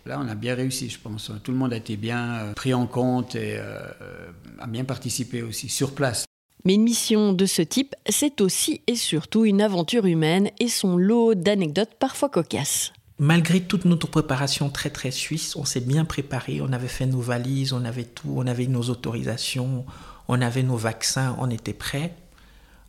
Là, 0.05 0.21
on 0.23 0.29
a 0.29 0.37
bien 0.37 0.55
réussi, 0.55 0.89
je 0.89 1.01
pense. 1.01 1.33
Tout 1.43 1.51
le 1.51 1.57
monde 1.59 1.73
a 1.73 1.77
été 1.77 1.97
bien 1.97 2.53
pris 2.55 2.75
en 2.75 2.87
compte 2.87 3.35
et 3.35 3.59
a 3.59 4.67
bien 4.69 4.85
participé 4.85 5.43
aussi 5.43 5.69
sur 5.69 5.95
place. 5.95 6.27
Mais 6.65 6.75
une 6.75 6.83
mission 6.83 7.33
de 7.33 7.47
ce 7.47 7.63
type, 7.63 7.95
c'est 8.09 8.41
aussi 8.41 8.83
et 8.87 8.97
surtout 8.97 9.45
une 9.45 9.63
aventure 9.63 10.05
humaine 10.07 10.51
et 10.61 10.69
son 10.69 10.97
lot 10.97 11.35
d'anecdotes 11.35 11.95
parfois 11.99 12.29
cocasses 12.29 12.93
malgré 13.19 13.61
toute 13.61 13.85
notre 13.85 14.09
préparation 14.09 14.69
très 14.69 14.91
très 14.91 15.11
suisse, 15.11 15.57
on 15.57 15.65
s'est 15.65 15.81
bien 15.81 16.05
préparé, 16.05 16.61
on 16.61 16.73
avait 16.73 16.89
fait 16.89 17.07
nos 17.07 17.21
valises, 17.21 17.73
on 17.73 17.85
avait 17.85 18.05
tout, 18.05 18.35
on 18.37 18.47
avait 18.47 18.67
nos 18.67 18.91
autorisations, 18.91 19.85
on 20.29 20.41
avait 20.41 20.63
nos 20.63 20.77
vaccins, 20.77 21.37
on 21.39 21.51
était 21.51 21.73
prêts. 21.73 22.15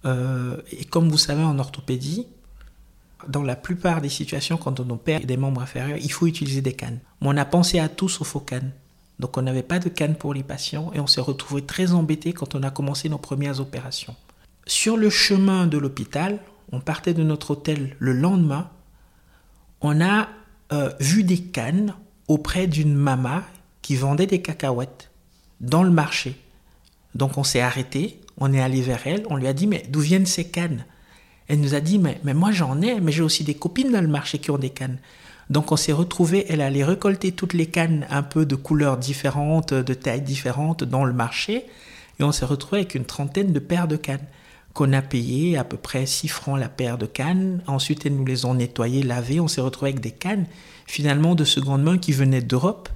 Euh, 0.05 0.57
et 0.71 0.85
comme 0.85 1.09
vous 1.09 1.17
savez 1.17 1.43
en 1.43 1.57
orthopédie, 1.59 2.27
dans 3.27 3.43
la 3.43 3.55
plupart 3.55 4.01
des 4.01 4.09
situations, 4.09 4.57
quand 4.57 4.79
on 4.79 4.89
opère 4.89 5.21
des 5.21 5.37
membres 5.37 5.61
inférieurs, 5.61 5.97
il 5.97 6.11
faut 6.11 6.27
utiliser 6.27 6.61
des 6.61 6.73
cannes. 6.73 6.99
Mais 7.21 7.29
on 7.29 7.37
a 7.37 7.45
pensé 7.45 7.79
à 7.79 7.89
tout 7.89 8.09
sauf 8.09 8.35
aux 8.35 8.41
cannes. 8.41 8.71
Donc 9.19 9.37
on 9.37 9.41
n'avait 9.41 9.63
pas 9.63 9.79
de 9.79 9.89
cannes 9.89 10.15
pour 10.15 10.33
les 10.33 10.43
patients 10.43 10.91
et 10.93 10.99
on 10.99 11.07
s'est 11.07 11.21
retrouvé 11.21 11.63
très 11.63 11.93
embêté 11.93 12.33
quand 12.33 12.53
on 12.53 12.61
a 12.61 12.69
commencé 12.69 13.09
nos 13.09 13.17
premières 13.17 13.59
opérations. 13.59 14.15
Sur 14.67 14.97
le 14.97 15.09
chemin 15.09 15.65
de 15.65 15.77
l'hôpital, 15.77 16.39
on 16.71 16.79
partait 16.79 17.15
de 17.15 17.23
notre 17.23 17.51
hôtel 17.51 17.95
le 17.99 18.13
lendemain 18.13 18.69
on 19.81 20.01
a 20.01 20.29
euh, 20.73 20.91
vu 20.99 21.23
des 21.23 21.39
cannes 21.39 21.93
auprès 22.27 22.67
d'une 22.67 22.93
mama 22.93 23.43
qui 23.81 23.95
vendait 23.95 24.27
des 24.27 24.41
cacahuètes 24.41 25.11
dans 25.61 25.83
le 25.83 25.91
marché. 25.91 26.35
Donc 27.15 27.37
on 27.37 27.43
s'est 27.43 27.61
arrêté, 27.61 28.19
on 28.37 28.53
est 28.53 28.61
allé 28.61 28.81
vers 28.81 29.07
elle, 29.07 29.23
on 29.29 29.37
lui 29.37 29.47
a 29.47 29.53
dit 29.53 29.67
mais 29.67 29.83
d'où 29.89 29.99
viennent 29.99 30.25
ces 30.25 30.45
cannes? 30.45 30.85
Elle 31.47 31.61
nous 31.61 31.73
a 31.73 31.79
dit 31.79 31.99
mais, 31.99 32.19
mais 32.23 32.33
moi 32.33 32.51
j'en 32.51 32.81
ai, 32.81 32.99
mais 32.99 33.11
j'ai 33.11 33.23
aussi 33.23 33.43
des 33.43 33.53
copines 33.53 33.91
dans 33.91 34.01
le 34.01 34.07
marché 34.07 34.39
qui 34.39 34.51
ont 34.51 34.57
des 34.57 34.69
cannes. 34.69 34.97
Donc 35.49 35.71
on 35.71 35.77
s'est 35.77 35.93
retrouvé, 35.93 36.45
elle 36.49 36.61
allait 36.61 36.83
récolter 36.83 37.31
toutes 37.31 37.53
les 37.53 37.67
cannes 37.67 38.05
un 38.09 38.23
peu 38.23 38.45
de 38.45 38.55
couleurs 38.55 38.97
différentes, 38.97 39.73
de 39.73 39.93
tailles 39.93 40.21
différentes 40.21 40.83
dans 40.83 41.05
le 41.05 41.13
marché. 41.13 41.65
Et 42.19 42.23
on 42.23 42.31
s'est 42.31 42.45
retrouvé 42.45 42.79
avec 42.79 42.95
une 42.95 43.05
trentaine 43.05 43.53
de 43.53 43.59
paires 43.59 43.87
de 43.87 43.95
cannes 43.95 44.25
qu'on 44.77 44.93
a 44.93 45.01
payé 45.01 45.57
à 45.57 45.63
peu 45.63 45.75
près 45.75 46.05
6 46.05 46.27
francs 46.27 46.59
la 46.59 46.69
paire 46.69 46.99
de 46.99 47.07
cannes. 47.07 47.63
Ensuite, 47.65 48.05
elles 48.05 48.15
nous 48.15 48.25
les 48.25 48.45
ont 48.45 48.53
nettoyées, 48.53 49.01
lavées. 49.01 49.39
On 49.39 49.47
s'est 49.47 49.59
retrouvé 49.59 49.89
avec 49.89 50.01
des 50.01 50.11
cannes 50.11 50.45
finalement 50.85 51.33
de 51.33 51.45
seconde 51.45 51.81
main 51.81 51.97
qui 51.97 52.11
venaient 52.11 52.43
d'Europe, 52.43 52.87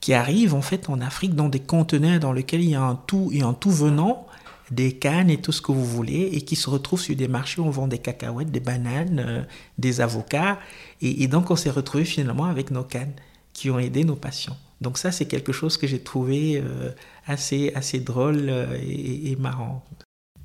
qui 0.00 0.14
arrivent 0.14 0.54
en 0.54 0.62
fait 0.62 0.88
en 0.88 0.98
Afrique 1.02 1.34
dans 1.34 1.50
des 1.50 1.60
conteneurs 1.60 2.20
dans 2.20 2.32
lesquels 2.32 2.62
il 2.62 2.70
y 2.70 2.74
a 2.74 2.80
un 2.80 2.94
tout 2.94 3.28
et 3.34 3.42
un 3.42 3.52
tout 3.52 3.70
venant 3.70 4.26
des 4.70 4.92
cannes 4.92 5.28
et 5.28 5.36
tout 5.36 5.52
ce 5.52 5.60
que 5.60 5.72
vous 5.72 5.84
voulez, 5.84 6.30
et 6.32 6.40
qui 6.40 6.56
se 6.56 6.70
retrouvent 6.70 7.02
sur 7.02 7.14
des 7.14 7.28
marchés 7.28 7.60
où 7.60 7.66
on 7.66 7.70
vend 7.70 7.86
des 7.86 7.98
cacahuètes, 7.98 8.50
des 8.50 8.60
bananes, 8.60 9.22
euh, 9.24 9.42
des 9.76 10.00
avocats. 10.00 10.58
Et, 11.02 11.28
donc 11.28 11.50
on 11.50 11.56
s'est 11.56 11.68
retrouvé 11.68 12.06
finalement 12.06 12.46
avec 12.46 12.70
nos 12.70 12.82
cannes 12.82 13.12
qui 13.52 13.68
ont 13.68 13.78
aidé 13.78 14.04
nos 14.04 14.16
patients. 14.16 14.56
Donc 14.80 14.96
ça, 14.96 15.12
c'est 15.12 15.26
quelque 15.26 15.52
chose 15.52 15.76
que 15.76 15.86
j'ai 15.86 16.02
trouvé 16.02 16.62
euh, 16.64 16.92
assez, 17.26 17.72
assez 17.74 18.00
drôle 18.00 18.46
euh, 18.48 18.78
et, 18.80 19.32
et 19.32 19.36
marrant. 19.36 19.84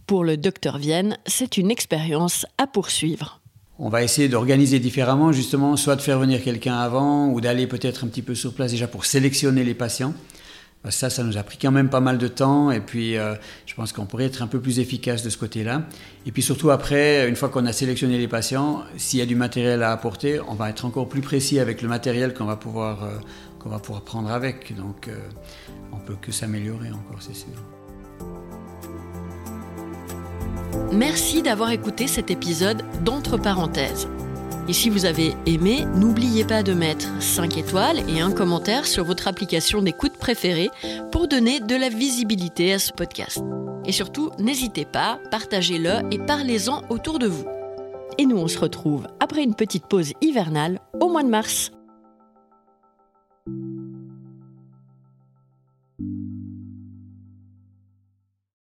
Pour 0.08 0.24
le 0.24 0.38
docteur 0.38 0.78
Vienne, 0.78 1.18
c'est 1.26 1.58
une 1.58 1.72
expérience 1.72 2.46
à 2.58 2.68
poursuivre. 2.68 3.42
On 3.80 3.90
va 3.90 4.04
essayer 4.04 4.30
d'organiser 4.30 4.80
différemment, 4.80 5.32
justement, 5.32 5.76
soit 5.76 5.96
de 5.96 6.02
faire 6.02 6.20
venir 6.20 6.44
quelqu'un 6.44 6.78
avant 6.78 7.30
ou 7.30 7.42
d'aller 7.42 7.66
peut-être 7.66 8.04
un 8.04 8.08
petit 8.08 8.22
peu 8.22 8.36
sur 8.36 8.54
place 8.54 8.72
déjà 8.72 8.88
pour 8.88 9.06
sélectionner 9.06 9.64
les 9.64 9.74
patients. 9.74 10.14
Bah, 10.84 10.90
ça, 10.90 11.10
ça 11.10 11.24
nous 11.24 11.38
a 11.38 11.44
pris 11.44 11.58
quand 11.60 11.72
même 11.72 11.90
pas 11.90 12.00
mal 12.00 12.18
de 12.18 12.28
temps 12.28 12.72
et 12.72 12.80
puis 12.80 13.16
euh, 13.16 13.36
je 13.68 13.76
pense 13.76 13.94
qu'on 13.94 14.06
pourrait 14.06 14.26
être 14.26 14.42
un 14.42 14.48
peu 14.48 14.60
plus 14.60 14.80
efficace 14.80 15.22
de 15.24 15.30
ce 15.30 15.38
côté-là. 15.38 15.84
Et 16.26 16.32
puis 16.32 16.42
surtout 16.42 16.72
après, 16.72 17.28
une 17.30 17.36
fois 17.36 17.50
qu'on 17.50 17.66
a 17.68 17.74
sélectionné 17.74 18.18
les 18.18 18.28
patients, 18.28 18.84
s'il 18.98 19.20
y 19.20 19.22
a 19.22 19.28
du 19.28 19.36
matériel 19.36 19.84
à 19.84 19.92
apporter, 19.92 20.40
on 20.48 20.56
va 20.56 20.70
être 20.70 20.86
encore 20.86 21.08
plus 21.08 21.22
précis 21.22 21.60
avec 21.60 21.82
le 21.82 21.88
matériel 21.88 22.34
qu'on 22.34 22.46
va 22.46 22.56
pouvoir, 22.56 23.04
euh, 23.04 23.18
va 23.66 23.80
prendre 23.80 24.32
avec. 24.32 24.76
Donc 24.76 25.08
euh, 25.08 25.18
on 25.92 25.98
peut 25.98 26.16
que 26.20 26.32
s'améliorer 26.32 26.90
encore, 26.90 27.22
c'est 27.22 27.36
sûr. 27.36 27.81
Merci 30.92 31.42
d'avoir 31.42 31.72
écouté 31.72 32.08
cet 32.08 32.32
épisode 32.32 32.84
d'Entre 33.06 33.38
parenthèses. 33.38 34.10
Et 34.68 34.74
si 34.74 34.90
vous 34.90 35.06
avez 35.06 35.36
aimé, 35.46 35.86
n'oubliez 35.96 36.44
pas 36.44 36.64
de 36.64 36.74
mettre 36.74 37.08
5 37.22 37.58
étoiles 37.58 38.10
et 38.10 38.20
un 38.20 38.32
commentaire 38.32 38.86
sur 38.86 39.06
votre 39.06 39.30
application 39.30 39.82
d'écoute 39.82 40.18
préférée 40.18 40.70
pour 41.12 41.30
donner 41.30 41.62
de 41.62 41.76
la 41.76 41.88
visibilité 41.88 42.74
à 42.74 42.80
ce 42.80 42.92
podcast. 42.92 43.42
Et 43.86 43.94
surtout, 43.94 44.32
n'hésitez 44.38 44.84
pas, 44.84 45.20
partagez-le 45.32 46.02
et 46.12 46.20
parlez-en 46.20 46.84
autour 46.90 47.20
de 47.20 47.28
vous. 47.28 47.46
Et 48.18 48.26
nous, 48.26 48.38
on 48.38 48.48
se 48.50 48.60
retrouve 48.60 49.08
après 49.22 49.44
une 49.44 49.56
petite 49.56 49.88
pause 49.88 50.12
hivernale 50.20 50.80
au 51.00 51.10
mois 51.10 51.24
de 51.24 51.30
mars. 51.30 51.72